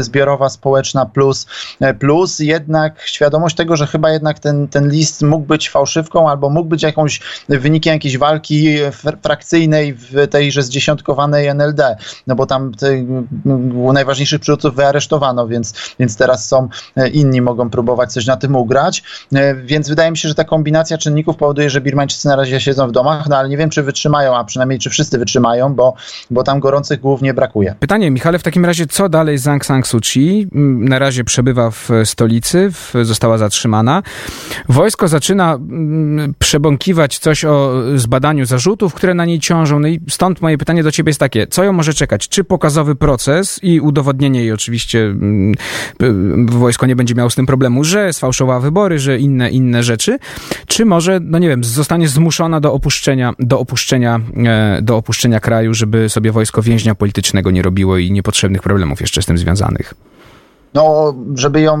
zbiorowa, 0.00 0.48
społeczna 0.48 1.06
plus, 1.06 1.46
e, 1.80 1.94
plus 1.94 2.38
jednak 2.38 3.02
świadomość 3.04 3.56
tego, 3.56 3.76
że 3.76 3.86
chyba 3.86 4.10
jednak 4.10 4.38
ten, 4.38 4.68
ten 4.68 4.90
list 4.90 5.22
mógł 5.22 5.46
być 5.46 5.70
fałszywką 5.70 6.30
albo 6.30 6.50
mógł 6.50 6.68
być 6.68 6.82
jakąś 6.82 7.20
wynikiem 7.48 7.92
jakiejś 7.92 8.18
walki 8.18 8.78
frakcyjnej 9.22 9.94
w 9.94 10.28
tejże 10.30 10.62
z 10.62 10.68
zdziesiątkowanej 10.78 11.46
NLD, 11.48 11.96
no 12.26 12.34
bo 12.34 12.46
tam 12.46 12.72
najważniejszych 13.92 14.40
przywódców 14.40 14.74
wyaresztowano, 14.74 15.48
więc, 15.48 15.94
więc 15.98 16.16
teraz 16.16 16.48
są 16.48 16.68
e, 16.96 17.08
inni, 17.08 17.40
mogą 17.40 17.70
próbować 17.70 18.12
coś 18.12 18.26
na 18.26 18.36
tym 18.36 18.56
ugrać, 18.56 19.02
e, 19.34 19.54
więc 19.54 19.88
wydaje 19.88 20.10
mi 20.10 20.16
się, 20.16 20.28
że 20.28 20.34
ta 20.34 20.44
kombinacja 20.44 20.98
czynników 20.98 21.36
powoduje, 21.36 21.70
że 21.70 21.80
Birmańczycy 21.80 22.28
na 22.28 22.36
razie 22.36 22.60
siedzą 22.60 22.88
w 22.88 22.92
domach, 22.92 23.28
no 23.28 23.36
ale 23.36 23.48
nie 23.48 23.56
wiem, 23.56 23.70
czy 23.70 23.82
wytrzymają, 23.82 24.36
a 24.36 24.44
przynajmniej 24.44 24.78
czy 24.78 24.90
wszyscy 24.90 25.18
wytrzymają, 25.18 25.74
bo, 25.74 25.94
bo 26.30 26.42
tam 26.42 26.60
gorących 26.60 27.00
głów 27.00 27.22
nie 27.22 27.34
brakuje. 27.34 27.74
Pytanie, 27.80 28.10
Michale, 28.10 28.38
w 28.38 28.42
takim 28.42 28.64
razie 28.64 28.86
co 28.86 29.08
dalej 29.08 29.38
z 29.38 29.48
Aung 29.48 29.64
San 29.64 29.82
Suu 29.82 30.00
Kyi? 30.00 30.48
Mm, 30.54 30.88
na 30.88 30.98
razie 30.98 31.24
przebywa 31.24 31.70
w 31.70 31.88
stolicy, 32.04 32.70
w, 32.72 32.92
została 33.02 33.38
zatrzymana. 33.38 34.02
Wojsko 34.68 35.08
zaczyna 35.08 35.54
mm, 35.54 36.34
przebąkiwać 36.38 37.18
coś 37.18 37.44
o 37.44 37.82
zbadaniu 37.96 38.46
zarzutów, 38.46 38.94
które 38.94 39.14
na 39.14 39.24
niej 39.24 39.40
ciążą, 39.40 39.80
no 39.80 39.88
i 39.88 40.00
stąd 40.08 40.40
moje 40.42 40.58
pytanie, 40.58 40.67
pytanie 40.68 40.82
do 40.82 40.92
ciebie 40.92 41.10
jest 41.10 41.20
takie, 41.20 41.46
co 41.46 41.64
ją 41.64 41.72
może 41.72 41.94
czekać? 41.94 42.28
Czy 42.28 42.44
pokazowy 42.44 42.94
proces 42.94 43.60
i 43.62 43.80
udowodnienie 43.80 44.40
jej 44.40 44.52
oczywiście 44.52 45.04
mm, 45.04 45.54
wojsko 46.46 46.86
nie 46.86 46.96
będzie 46.96 47.14
miało 47.14 47.30
z 47.30 47.34
tym 47.34 47.46
problemu, 47.46 47.84
że 47.84 48.12
sfałszowała 48.12 48.60
wybory, 48.60 48.98
że 48.98 49.18
inne, 49.18 49.50
inne 49.50 49.82
rzeczy, 49.82 50.18
czy 50.66 50.84
może, 50.84 51.20
no 51.22 51.38
nie 51.38 51.48
wiem, 51.48 51.64
zostanie 51.64 52.08
zmuszona 52.08 52.60
do 52.60 52.72
opuszczenia, 52.72 53.32
do 53.38 53.60
opuszczenia, 53.60 54.20
e, 54.46 54.78
do 54.82 54.96
opuszczenia 54.96 55.40
kraju, 55.40 55.74
żeby 55.74 56.08
sobie 56.08 56.32
wojsko 56.32 56.62
więźnia 56.62 56.94
politycznego 56.94 57.50
nie 57.50 57.62
robiło 57.62 57.98
i 57.98 58.12
niepotrzebnych 58.12 58.62
problemów 58.62 59.00
jeszcze 59.00 59.22
z 59.22 59.26
tym 59.26 59.38
związanych? 59.38 59.94
No, 60.74 61.14
żeby 61.34 61.60
ją 61.60 61.78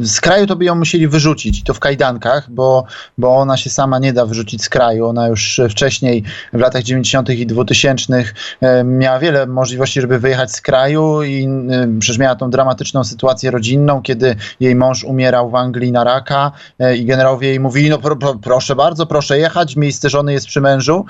z 0.00 0.20
kraju 0.20 0.46
to 0.46 0.56
by 0.56 0.64
ją 0.64 0.74
musieli 0.74 1.08
wyrzucić, 1.08 1.64
to 1.64 1.74
w 1.74 1.80
kajdankach, 1.80 2.50
bo, 2.50 2.84
bo 3.18 3.36
ona 3.36 3.56
się 3.56 3.70
sama 3.70 3.98
nie 3.98 4.12
da 4.12 4.26
wyrzucić 4.26 4.64
z 4.64 4.68
kraju. 4.68 5.06
Ona 5.06 5.28
już 5.28 5.60
wcześniej, 5.70 6.24
w 6.52 6.58
latach 6.58 6.82
90. 6.82 7.30
i 7.30 7.46
2000 7.46 8.24
e, 8.60 8.84
miała 8.84 9.18
wiele 9.18 9.46
możliwości, 9.46 10.00
żeby 10.00 10.18
wyjechać 10.18 10.52
z 10.52 10.60
kraju 10.60 11.22
i 11.22 11.44
e, 11.70 11.98
przecież 12.00 12.18
miała 12.18 12.34
tą 12.34 12.50
dramatyczną 12.50 13.04
sytuację 13.04 13.50
rodzinną, 13.50 14.02
kiedy 14.02 14.36
jej 14.60 14.74
mąż 14.74 15.04
umierał 15.04 15.50
w 15.50 15.54
Anglii 15.54 15.92
na 15.92 16.04
raka 16.04 16.52
e, 16.78 16.96
i 16.96 17.04
generałowie 17.04 17.48
jej 17.48 17.60
mówili, 17.60 17.90
no 17.90 17.98
pro, 17.98 18.16
pro, 18.16 18.34
proszę 18.34 18.76
bardzo, 18.76 19.06
proszę 19.06 19.38
jechać, 19.38 19.76
miejsce 19.76 20.10
żony 20.10 20.32
jest 20.32 20.46
przy 20.46 20.60
mężu, 20.60 21.04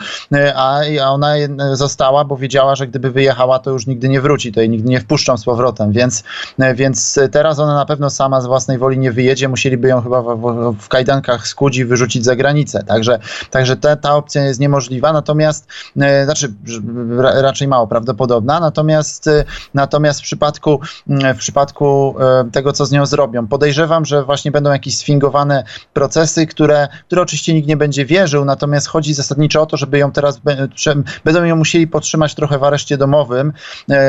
a, 0.54 0.80
a 1.02 1.10
ona 1.10 1.34
została, 1.72 2.24
bo 2.24 2.36
wiedziała, 2.36 2.74
że 2.74 2.86
gdyby 2.86 3.10
wyjechała, 3.10 3.58
to 3.58 3.70
już 3.70 3.86
nigdy 3.86 4.08
nie 4.08 4.20
wróci, 4.20 4.52
to 4.52 4.60
jej 4.60 4.70
nigdy 4.70 4.88
nie 4.88 5.00
wpuszczą 5.00 5.36
z 5.36 5.44
powrotem, 5.44 5.92
więc 5.92 6.24
więc 6.74 7.18
teraz 7.30 7.58
ona 7.58 7.74
na 7.74 7.86
pewno 7.86 8.10
sama 8.10 8.40
z 8.40 8.46
własnej 8.46 8.78
woli 8.78 8.98
nie 8.98 9.12
wyjedzie, 9.12 9.48
musieliby 9.48 9.88
ją 9.88 10.02
chyba 10.02 10.22
w, 10.22 10.74
w, 10.80 10.88
kajdankach 10.88 11.46
skuć 11.46 11.76
i 11.76 11.84
wyrzucić 11.84 12.24
za 12.24 12.36
granicę. 12.36 12.82
Także, 12.82 13.18
także 13.50 13.76
ta, 13.76 13.96
ta 13.96 14.14
opcja 14.14 14.44
jest 14.44 14.60
niemożliwa, 14.60 15.12
natomiast 15.12 15.66
e, 16.00 16.24
znaczy 16.24 16.52
raczej 17.18 17.68
mało 17.68 17.86
prawdopodobna, 17.86 18.60
natomiast 18.60 19.26
e, 19.26 19.44
natomiast 19.74 20.20
w 20.20 20.22
przypadku 20.22 20.80
w 21.34 21.38
przypadku 21.38 22.14
e, 22.20 22.50
tego, 22.52 22.72
co 22.72 22.86
z 22.86 22.92
nią 22.92 23.06
zrobią, 23.06 23.46
podejrzewam, 23.46 24.04
że 24.04 24.24
właśnie 24.24 24.50
będą 24.50 24.72
jakieś 24.72 24.96
sfingowane 24.96 25.64
procesy, 25.92 26.46
które, 26.46 26.88
które 27.06 27.22
oczywiście 27.22 27.54
nikt 27.54 27.68
nie 27.68 27.76
będzie 27.76 28.04
wierzył, 28.04 28.44
natomiast 28.44 28.86
chodzi 28.86 29.14
zasadniczo 29.14 29.62
o 29.62 29.66
to, 29.66 29.76
żeby 29.76 29.98
ją 29.98 30.12
teraz 30.12 30.40
będą 31.24 31.44
ją 31.44 31.56
musieli 31.56 31.86
podtrzymać 31.86 32.34
trochę 32.34 32.58
w 32.58 32.64
areszcie 32.64 32.96
domowym 32.96 33.52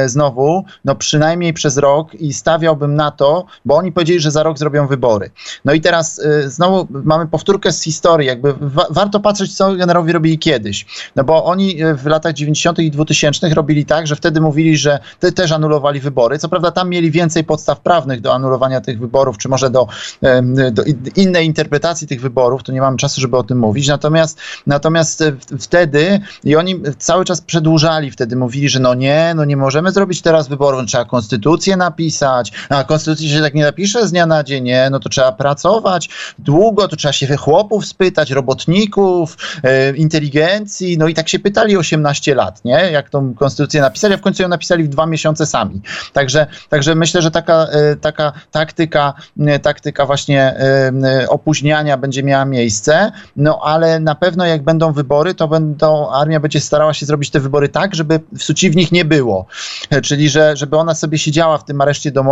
znowu, 0.05 0.65
no 0.85 0.95
przynajmniej 0.95 1.53
przez 1.53 1.77
rok 1.77 2.13
i 2.13 2.33
stać 2.33 2.50
stawiałbym 2.51 2.95
na 2.95 3.11
to, 3.11 3.45
bo 3.65 3.75
oni 3.75 3.91
powiedzieli, 3.91 4.19
że 4.19 4.31
za 4.31 4.43
rok 4.43 4.57
zrobią 4.57 4.87
wybory. 4.87 5.29
No 5.65 5.73
i 5.73 5.81
teraz 5.81 6.19
y, 6.19 6.49
znowu 6.49 6.87
mamy 6.89 7.27
powtórkę 7.27 7.71
z 7.71 7.81
historii, 7.81 8.27
jakby 8.27 8.53
wa 8.53 8.87
warto 8.89 9.19
patrzeć, 9.19 9.55
co 9.55 9.75
generałowie 9.75 10.13
robili 10.13 10.39
kiedyś. 10.39 10.85
No 11.15 11.23
bo 11.23 11.45
oni 11.45 11.77
w 11.95 12.05
latach 12.05 12.33
90. 12.33 12.79
i 12.79 12.91
2000 12.91 13.53
robili 13.53 13.85
tak, 13.85 14.07
że 14.07 14.15
wtedy 14.15 14.41
mówili, 14.41 14.77
że 14.77 14.99
te 15.19 15.31
też 15.31 15.51
anulowali 15.51 15.99
wybory. 15.99 16.39
Co 16.39 16.49
prawda 16.49 16.71
tam 16.71 16.89
mieli 16.89 17.11
więcej 17.11 17.43
podstaw 17.43 17.79
prawnych 17.79 18.21
do 18.21 18.33
anulowania 18.33 18.81
tych 18.81 18.99
wyborów, 18.99 19.37
czy 19.37 19.49
może 19.49 19.69
do, 19.69 19.87
do 20.71 20.83
innej 21.15 21.45
interpretacji 21.45 22.07
tych 22.07 22.21
wyborów, 22.21 22.63
to 22.63 22.71
nie 22.71 22.81
mam 22.81 22.97
czasu, 22.97 23.21
żeby 23.21 23.37
o 23.37 23.43
tym 23.43 23.57
mówić. 23.57 23.87
Natomiast, 23.87 24.39
natomiast 24.67 25.23
wtedy 25.59 26.19
i 26.43 26.55
oni 26.55 26.81
cały 26.97 27.25
czas 27.25 27.41
przedłużali, 27.41 28.11
wtedy 28.11 28.35
mówili, 28.35 28.69
że 28.69 28.79
no 28.79 28.93
nie, 28.93 29.33
no 29.35 29.45
nie 29.45 29.57
możemy 29.57 29.91
zrobić 29.91 30.21
teraz 30.21 30.47
wyborów, 30.47 30.81
trzeba 30.87 31.05
konstytucję 31.05 31.77
napisać, 31.77 32.40
a 32.69 32.83
konstytucja 32.83 33.29
się 33.29 33.41
tak 33.41 33.53
nie 33.53 33.63
napisze 33.63 34.07
z 34.07 34.11
dnia 34.11 34.25
na 34.25 34.43
dzień, 34.43 34.63
nie, 34.63 34.87
no 34.91 34.99
to 34.99 35.09
trzeba 35.09 35.31
pracować 35.31 36.09
długo, 36.39 36.87
to 36.87 36.95
trzeba 36.95 37.13
się 37.13 37.37
chłopów 37.37 37.85
spytać, 37.85 38.31
robotników, 38.31 39.37
e, 39.63 39.95
inteligencji, 39.95 40.97
no 40.97 41.07
i 41.07 41.13
tak 41.13 41.29
się 41.29 41.39
pytali 41.39 41.77
18 41.77 42.35
lat, 42.35 42.65
nie, 42.65 42.91
jak 42.91 43.09
tą 43.09 43.33
konstytucję 43.33 43.81
napisali, 43.81 44.13
a 44.13 44.17
w 44.17 44.21
końcu 44.21 44.43
ją 44.43 44.49
napisali 44.49 44.83
w 44.83 44.87
dwa 44.87 45.05
miesiące 45.05 45.45
sami. 45.45 45.81
Także, 46.13 46.47
także 46.69 46.95
myślę, 46.95 47.21
że 47.21 47.31
taka, 47.31 47.53
e, 47.53 47.95
taka 47.95 48.33
taktyka, 48.51 49.13
e, 49.39 49.59
taktyka 49.59 50.05
właśnie 50.05 50.55
opóźniania 51.27 51.97
będzie 51.97 52.23
miała 52.23 52.45
miejsce, 52.45 53.11
no 53.35 53.59
ale 53.63 53.99
na 53.99 54.15
pewno 54.15 54.45
jak 54.45 54.63
będą 54.63 54.93
wybory, 54.93 55.33
to 55.33 55.47
będą, 55.47 56.09
armia 56.09 56.39
będzie 56.39 56.59
starała 56.59 56.93
się 56.93 57.05
zrobić 57.05 57.29
te 57.29 57.39
wybory 57.39 57.69
tak, 57.69 57.95
żeby 57.95 58.19
w 58.71 58.75
nich 58.75 58.91
nie 58.91 59.05
było. 59.05 59.45
Czyli, 60.03 60.29
że, 60.29 60.57
żeby 60.57 60.77
ona 60.77 60.95
sobie 60.95 61.17
siedziała 61.17 61.57
w 61.57 61.65
tym 61.65 61.81
areszcie 61.81 62.11
domowym, 62.11 62.30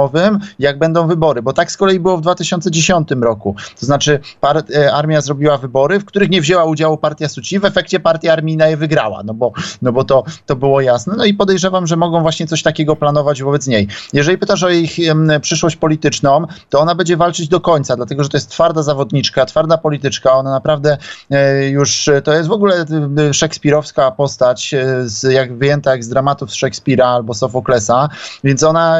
jak 0.59 0.79
będą 0.79 1.07
wybory, 1.07 1.41
bo 1.41 1.53
tak 1.53 1.71
z 1.71 1.77
kolei 1.77 1.99
było 1.99 2.17
w 2.17 2.21
2010 2.21 3.09
roku. 3.21 3.55
To 3.79 3.85
znaczy 3.85 4.19
par, 4.41 4.63
armia 4.93 5.21
zrobiła 5.21 5.57
wybory, 5.57 5.99
w 5.99 6.05
których 6.05 6.29
nie 6.29 6.41
wzięła 6.41 6.65
udziału 6.65 6.97
partia 6.97 7.29
Suci, 7.29 7.59
w 7.59 7.65
efekcie 7.65 7.99
partia 7.99 8.33
armijna 8.33 8.67
je 8.67 8.77
wygrała, 8.77 9.23
no 9.23 9.33
bo, 9.33 9.51
no 9.81 9.91
bo 9.91 10.03
to, 10.03 10.23
to 10.45 10.55
było 10.55 10.81
jasne. 10.81 11.13
No 11.17 11.25
i 11.25 11.33
podejrzewam, 11.33 11.87
że 11.87 11.95
mogą 11.95 12.21
właśnie 12.21 12.47
coś 12.47 12.63
takiego 12.63 12.95
planować 12.95 13.43
wobec 13.43 13.67
niej. 13.67 13.87
Jeżeli 14.13 14.37
pytasz 14.37 14.63
o 14.63 14.69
ich 14.69 14.97
przyszłość 15.41 15.75
polityczną, 15.75 16.45
to 16.69 16.79
ona 16.79 16.95
będzie 16.95 17.17
walczyć 17.17 17.47
do 17.47 17.59
końca, 17.59 17.95
dlatego 17.95 18.23
że 18.23 18.29
to 18.29 18.37
jest 18.37 18.49
twarda 18.49 18.83
zawodniczka, 18.83 19.45
twarda 19.45 19.77
polityczka, 19.77 20.33
ona 20.33 20.51
naprawdę 20.51 20.97
e, 21.29 21.69
już, 21.69 22.09
to 22.23 22.33
jest 22.33 22.49
w 22.49 22.51
ogóle 22.51 22.85
e, 23.29 23.33
szekspirowska 23.33 24.11
postać, 24.11 24.73
e, 24.73 25.33
jak 25.33 25.57
wyjęta 25.57 25.91
jak 25.91 26.03
z 26.03 26.09
dramatów 26.09 26.51
z 26.51 26.53
Szekspira 26.53 27.07
albo 27.07 27.33
Sofoklesa, 27.33 28.09
więc 28.43 28.63
ona 28.63 28.99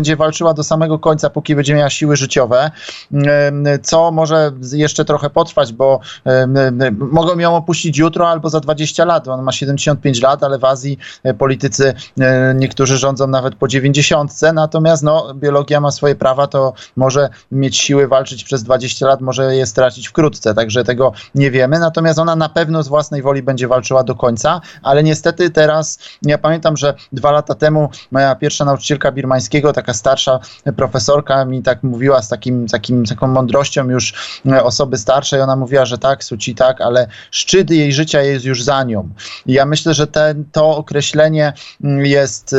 będzie 0.00 0.16
walczyła 0.16 0.54
do 0.54 0.64
samego 0.64 0.98
końca, 0.98 1.30
póki 1.30 1.54
będzie 1.54 1.74
miała 1.74 1.90
siły 1.90 2.16
życiowe, 2.16 2.70
co 3.82 4.10
może 4.10 4.52
jeszcze 4.72 5.04
trochę 5.04 5.30
potrwać, 5.30 5.72
bo 5.72 6.00
mogą 6.98 7.38
ją 7.38 7.56
opuścić 7.56 7.98
jutro 7.98 8.28
albo 8.28 8.50
za 8.50 8.60
20 8.60 9.04
lat. 9.04 9.28
On 9.28 9.42
ma 9.42 9.52
75 9.52 10.22
lat, 10.22 10.44
ale 10.44 10.58
w 10.58 10.64
Azji 10.64 10.98
politycy 11.38 11.94
niektórzy 12.54 12.98
rządzą 12.98 13.26
nawet 13.26 13.54
po 13.54 13.68
90, 13.68 14.32
natomiast 14.54 15.02
no, 15.02 15.34
biologia 15.34 15.80
ma 15.80 15.90
swoje 15.90 16.14
prawa, 16.14 16.46
to 16.46 16.72
może 16.96 17.28
mieć 17.52 17.76
siły 17.76 18.08
walczyć 18.08 18.44
przez 18.44 18.62
20 18.62 19.06
lat, 19.06 19.20
może 19.20 19.56
je 19.56 19.66
stracić 19.66 20.08
wkrótce, 20.08 20.54
także 20.54 20.84
tego 20.84 21.12
nie 21.34 21.50
wiemy. 21.50 21.78
Natomiast 21.78 22.18
ona 22.18 22.36
na 22.36 22.48
pewno 22.48 22.82
z 22.82 22.88
własnej 22.88 23.22
woli 23.22 23.42
będzie 23.42 23.68
walczyła 23.68 24.04
do 24.04 24.14
końca, 24.14 24.60
ale 24.82 25.02
niestety 25.02 25.50
teraz, 25.50 25.98
ja 26.22 26.38
pamiętam, 26.38 26.76
że 26.76 26.94
dwa 27.12 27.30
lata 27.30 27.54
temu 27.54 27.90
moja 28.10 28.34
pierwsza 28.34 28.64
nauczycielka 28.64 29.12
birmańskiego, 29.12 29.72
taka 29.72 29.89
starsza 29.94 30.40
profesorka 30.76 31.44
mi 31.44 31.62
tak 31.62 31.82
mówiła 31.82 32.22
z 32.22 32.28
takim, 32.28 32.66
takim, 32.66 33.04
taką 33.04 33.26
mądrością 33.26 33.88
już 33.88 34.14
osoby 34.62 34.98
starszej, 34.98 35.40
ona 35.40 35.56
mówiła, 35.56 35.84
że 35.84 35.98
tak, 35.98 36.24
Suci 36.24 36.54
tak, 36.54 36.80
ale 36.80 37.06
szczyt 37.30 37.70
jej 37.70 37.92
życia 37.92 38.22
jest 38.22 38.44
już 38.44 38.62
za 38.62 38.82
nią. 38.82 39.08
I 39.46 39.52
ja 39.52 39.66
myślę, 39.66 39.94
że 39.94 40.06
ten, 40.06 40.44
to 40.52 40.76
określenie 40.76 41.52
jest 42.02 42.54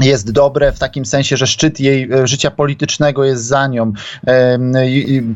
jest 0.00 0.30
dobre 0.32 0.72
w 0.72 0.78
takim 0.78 1.04
sensie, 1.04 1.36
że 1.36 1.46
szczyt 1.46 1.80
jej 1.80 2.12
e, 2.12 2.26
życia 2.26 2.50
politycznego 2.50 3.24
jest 3.24 3.44
za 3.44 3.66
nią. 3.66 3.92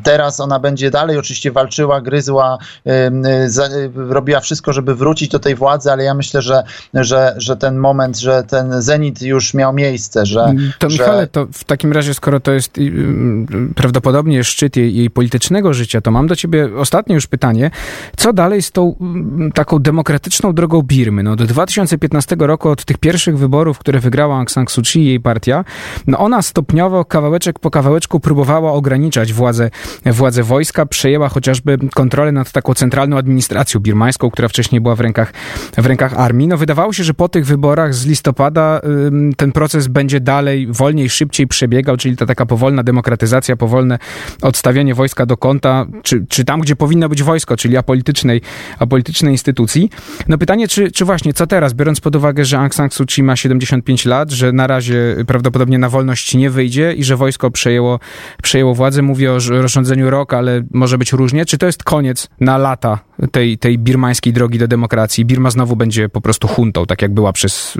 Teraz 0.03 0.39
ona 0.39 0.59
będzie 0.59 0.91
dalej 0.91 1.17
oczywiście 1.17 1.51
walczyła, 1.51 2.01
gryzła, 2.01 2.57
robiła 3.95 4.39
wszystko, 4.39 4.73
żeby 4.73 4.95
wrócić 4.95 5.29
do 5.29 5.39
tej 5.39 5.55
władzy, 5.55 5.91
ale 5.91 6.03
ja 6.03 6.13
myślę, 6.13 6.41
że, 6.41 6.63
że, 6.93 7.35
że 7.37 7.57
ten 7.57 7.77
moment, 7.77 8.19
że 8.19 8.43
ten 8.43 8.81
zenit 8.81 9.21
już 9.21 9.53
miał 9.53 9.73
miejsce. 9.73 10.25
Że, 10.25 10.43
mm, 10.43 10.71
to 10.79 10.89
że... 10.89 11.03
Michale, 11.03 11.27
to 11.27 11.47
w 11.53 11.63
takim 11.63 11.91
razie, 11.91 12.13
skoro 12.13 12.39
to 12.39 12.51
jest 12.51 12.77
prawdopodobnie 13.75 14.43
szczyt 14.43 14.75
jej, 14.75 14.95
jej 14.95 15.09
politycznego 15.09 15.73
życia, 15.73 16.01
to 16.01 16.11
mam 16.11 16.27
do 16.27 16.35
ciebie 16.35 16.69
ostatnie 16.77 17.15
już 17.15 17.27
pytanie. 17.27 17.71
Co 18.17 18.33
dalej 18.33 18.61
z 18.61 18.71
tą 18.71 18.95
taką 19.53 19.79
demokratyczną 19.79 20.53
drogą 20.53 20.81
Birmy? 20.81 21.23
No, 21.23 21.35
do 21.35 21.45
2015 21.45 22.35
roku 22.39 22.69
od 22.69 22.85
tych 22.85 22.97
pierwszych 22.97 23.37
wyborów, 23.37 23.79
które 23.79 23.99
wygrała 23.99 24.35
Aung 24.35 24.52
San 24.53 24.67
Suu 24.67 24.81
Kyi 24.83 25.01
i 25.01 25.05
jej 25.05 25.19
partia, 25.19 25.65
no 26.07 26.17
ona 26.17 26.41
stopniowo, 26.41 27.05
kawałeczek 27.05 27.59
po 27.59 27.71
kawałeczku 27.71 28.19
próbowała 28.19 28.71
ograniczać 28.71 29.33
władzę, 29.33 29.69
władzę 30.05 30.43
wojska, 30.43 30.85
przejęła 30.85 31.29
chociażby 31.29 31.77
kontrolę 31.95 32.31
nad 32.31 32.51
taką 32.51 32.73
centralną 32.73 33.17
administracją 33.17 33.79
birmańską, 33.79 34.31
która 34.31 34.47
wcześniej 34.47 34.81
była 34.81 34.95
w 34.95 34.99
rękach, 34.99 35.33
w 35.77 35.85
rękach 35.85 36.13
armii. 36.13 36.47
No 36.47 36.57
wydawało 36.57 36.93
się, 36.93 37.03
że 37.03 37.13
po 37.13 37.29
tych 37.29 37.45
wyborach 37.45 37.95
z 37.95 38.05
listopada 38.05 38.81
ten 39.37 39.51
proces 39.51 39.87
będzie 39.87 40.19
dalej, 40.19 40.67
wolniej, 40.67 41.09
szybciej 41.09 41.47
przebiegał, 41.47 41.97
czyli 41.97 42.17
ta 42.17 42.25
taka 42.25 42.45
powolna 42.45 42.83
demokratyzacja, 42.83 43.55
powolne 43.55 43.99
odstawianie 44.41 44.95
wojska 44.95 45.25
do 45.25 45.37
kąta, 45.37 45.85
czy, 46.03 46.25
czy 46.29 46.45
tam, 46.45 46.61
gdzie 46.61 46.75
powinno 46.75 47.09
być 47.09 47.23
wojsko, 47.23 47.57
czyli 47.57 47.77
apolitycznej, 47.77 48.41
apolitycznej 48.79 49.31
instytucji. 49.31 49.89
No 50.27 50.37
pytanie, 50.37 50.67
czy, 50.67 50.91
czy 50.91 51.05
właśnie, 51.05 51.33
co 51.33 51.47
teraz, 51.47 51.73
biorąc 51.73 51.99
pod 51.99 52.15
uwagę, 52.15 52.45
że 52.45 52.59
Aung 52.59 52.75
San 52.75 52.89
Suu 52.89 53.05
Kyi 53.05 53.23
ma 53.23 53.35
75 53.35 54.05
lat, 54.05 54.31
że 54.31 54.42
na 54.51 54.67
razie 54.67 55.15
prawdopodobnie 55.27 55.77
na 55.77 55.89
wolność 55.89 56.35
nie 56.35 56.49
wyjdzie 56.49 56.93
i 56.93 57.03
że 57.03 57.15
wojsko 57.15 57.51
przejęło, 57.51 57.99
przejęło 58.43 58.75
władzę. 58.75 59.01
Mówię 59.01 59.31
o 59.31 59.37
rozsądzeniu 59.49 60.09
rok, 60.09 60.33
ale 60.33 60.61
może 60.71 60.97
być 60.97 61.13
różnie. 61.13 61.45
Czy 61.45 61.57
to 61.57 61.65
jest 61.65 61.83
koniec 61.83 62.27
na 62.39 62.57
lata 62.57 62.99
tej, 63.31 63.57
tej 63.57 63.79
birmańskiej 63.79 64.33
drogi 64.33 64.59
do 64.59 64.67
demokracji? 64.67 65.25
Birma 65.25 65.49
znowu 65.49 65.75
będzie 65.75 66.09
po 66.09 66.21
prostu 66.21 66.47
huntą, 66.47 66.85
tak 66.85 67.01
jak 67.01 67.13
była 67.13 67.33
przez 67.33 67.75
y, 67.75 67.79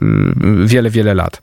wiele, 0.66 0.90
wiele 0.90 1.14
lat. 1.14 1.42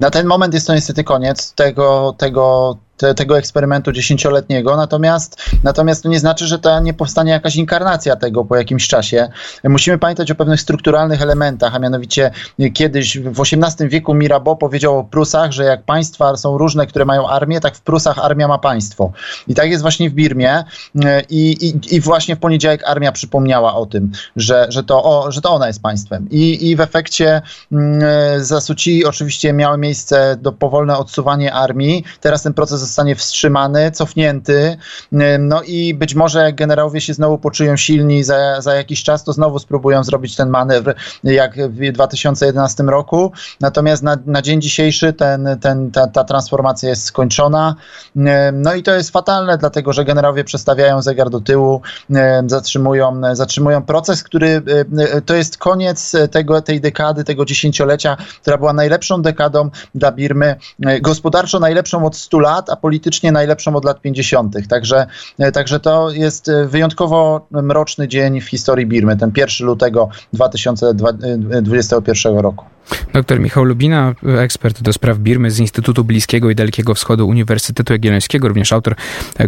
Na 0.00 0.10
ten 0.10 0.26
moment 0.26 0.54
jest 0.54 0.66
to 0.66 0.74
niestety 0.74 1.04
koniec 1.04 1.52
tego, 1.54 2.14
tego, 2.18 2.76
te, 2.96 3.14
tego 3.14 3.38
eksperymentu 3.38 3.92
dziesięcioletniego, 3.92 4.76
natomiast, 4.76 5.42
natomiast 5.64 6.02
to 6.02 6.08
nie 6.08 6.18
znaczy, 6.18 6.46
że 6.46 6.58
to 6.58 6.80
nie 6.80 6.94
powstanie 6.94 7.32
jakaś 7.32 7.56
inkarnacja 7.56 8.16
tego 8.16 8.44
po 8.44 8.56
jakimś 8.56 8.88
czasie. 8.88 9.28
Musimy 9.64 9.98
pamiętać 9.98 10.30
o 10.30 10.34
pewnych 10.34 10.60
strukturalnych 10.60 11.22
elementach, 11.22 11.74
a 11.74 11.78
mianowicie 11.78 12.30
kiedyś 12.74 13.18
w 13.18 13.40
XVIII 13.40 13.88
wieku 13.88 14.14
Mirabeau 14.14 14.56
powiedział 14.56 14.98
o 14.98 15.04
Prusach, 15.04 15.52
że 15.52 15.64
jak 15.64 15.82
państwa 15.82 16.36
są 16.36 16.58
różne, 16.58 16.86
które 16.86 17.04
mają 17.04 17.28
armię, 17.28 17.60
tak 17.60 17.76
w 17.76 17.80
Prusach 17.80 18.18
armia 18.18 18.48
ma 18.48 18.58
państwo. 18.58 19.12
I 19.48 19.54
tak 19.54 19.70
jest 19.70 19.82
właśnie 19.82 20.10
w 20.10 20.12
Birmie 20.12 20.64
i, 21.30 21.56
i, 21.60 21.94
i 21.94 22.00
właśnie 22.00 22.36
w 22.36 22.38
poniedziałek 22.38 22.82
armia 22.86 23.12
przypomniała 23.12 23.74
o 23.74 23.86
tym, 23.86 24.12
że, 24.36 24.66
że, 24.68 24.84
to, 24.84 25.04
o, 25.04 25.32
że 25.32 25.40
to 25.40 25.50
ona 25.50 25.66
jest 25.66 25.82
państwem. 25.82 26.28
I, 26.30 26.70
i 26.70 26.76
w 26.76 26.80
efekcie 26.80 27.42
mm, 27.72 28.00
zasuci 28.44 29.04
oczywiście 29.04 29.52
miało 29.52 29.76
miejsce 29.76 30.36
do 30.40 30.52
powolne 30.52 30.98
odsuwanie 30.98 31.52
armii. 31.52 32.04
Teraz 32.20 32.42
ten 32.42 32.54
proces 32.54 32.85
zostanie 32.86 33.14
wstrzymany, 33.14 33.90
cofnięty. 33.90 34.76
No 35.38 35.62
i 35.62 35.94
być 35.94 36.14
może 36.14 36.38
jak 36.38 36.54
generałowie 36.54 37.00
się 37.00 37.14
znowu 37.14 37.38
poczują 37.38 37.76
silni 37.76 38.24
za, 38.24 38.60
za 38.60 38.74
jakiś 38.74 39.02
czas, 39.02 39.24
to 39.24 39.32
znowu 39.32 39.58
spróbują 39.58 40.04
zrobić 40.04 40.36
ten 40.36 40.48
manewr 40.48 40.94
jak 41.24 41.68
w 41.68 41.92
2011 41.92 42.82
roku. 42.82 43.32
Natomiast 43.60 44.02
na, 44.02 44.16
na 44.26 44.42
dzień 44.42 44.60
dzisiejszy 44.60 45.12
ten, 45.12 45.48
ten, 45.60 45.90
ta, 45.90 46.06
ta 46.06 46.24
transformacja 46.24 46.88
jest 46.88 47.04
skończona. 47.04 47.74
No 48.52 48.74
i 48.74 48.82
to 48.82 48.94
jest 48.94 49.10
fatalne, 49.10 49.58
dlatego 49.58 49.92
że 49.92 50.04
generałowie 50.04 50.44
przestawiają 50.44 51.02
zegar 51.02 51.30
do 51.30 51.40
tyłu, 51.40 51.80
zatrzymują, 52.46 53.20
zatrzymują 53.32 53.82
proces, 53.82 54.22
który 54.22 54.62
to 55.26 55.34
jest 55.34 55.58
koniec 55.58 56.12
tego, 56.30 56.62
tej 56.62 56.80
dekady, 56.80 57.24
tego 57.24 57.44
dziesięciolecia, 57.44 58.16
która 58.42 58.58
była 58.58 58.72
najlepszą 58.72 59.22
dekadą 59.22 59.70
dla 59.94 60.12
Birmy, 60.12 60.56
gospodarczo 61.00 61.60
najlepszą 61.60 62.06
od 62.06 62.16
100 62.16 62.38
lat, 62.38 62.70
a 62.76 62.80
politycznie 62.80 63.32
najlepszą 63.32 63.76
od 63.76 63.84
lat 63.84 64.00
50. 64.00 64.68
Także, 64.68 65.06
e, 65.38 65.52
także 65.52 65.80
to 65.80 66.10
jest 66.10 66.48
e, 66.48 66.66
wyjątkowo 66.66 67.46
mroczny 67.50 68.08
dzień 68.08 68.40
w 68.40 68.48
historii 68.48 68.86
Birmy, 68.86 69.16
ten 69.16 69.32
1 69.36 69.66
lutego 69.66 70.08
2021 70.32 72.38
roku. 72.38 72.64
Dr 73.12 73.40
Michał 73.40 73.64
Lubina, 73.64 74.14
ekspert 74.38 74.82
do 74.82 74.92
spraw 74.92 75.18
Birmy 75.18 75.50
z 75.50 75.58
Instytutu 75.58 76.04
Bliskiego 76.04 76.50
i 76.50 76.54
Dalekiego 76.54 76.94
Wschodu 76.94 77.28
Uniwersytetu 77.28 77.92
Jagiellońskiego, 77.92 78.48
również 78.48 78.72
autor 78.72 78.94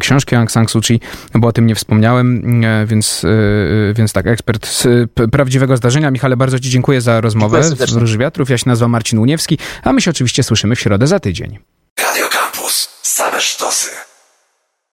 książki 0.01 0.37
Aung 0.37 0.51
San 0.51 0.69
Suu 0.69 0.81
Kyi, 0.81 1.01
bo 1.35 1.49
o 1.49 1.53
tym 1.53 1.67
nie 1.67 1.75
wspomniałem, 1.75 2.61
e, 2.65 2.87
więc, 2.87 3.27
więc 3.95 4.13
tak, 4.13 4.27
ekspert 4.27 4.67
z 4.67 4.87
prawdziwego 5.33 5.77
zdarzenia. 5.77 6.11
Michale, 6.11 6.37
bardzo 6.37 6.59
Ci 6.59 6.71
dziękuję 6.71 7.01
za 7.01 7.21
rozmowę 7.21 7.63
dziękuję 7.63 7.87
w 7.87 7.93
Róży 7.93 8.19
Wiatrów. 8.19 8.51
Ja 8.51 8.59
się 8.59 8.69
nazywam 8.69 8.91
Marcin 8.91 9.19
Uniewski, 9.19 9.59
a 9.83 9.93
my 9.93 10.01
się 10.01 10.11
oczywiście 10.11 10.43
słyszymy 10.43 10.77
w 10.77 10.81
środę 10.81 11.07
za 11.07 11.21
tydzień. 11.21 11.59
Same 13.19 13.39
sztuki. 13.41 13.68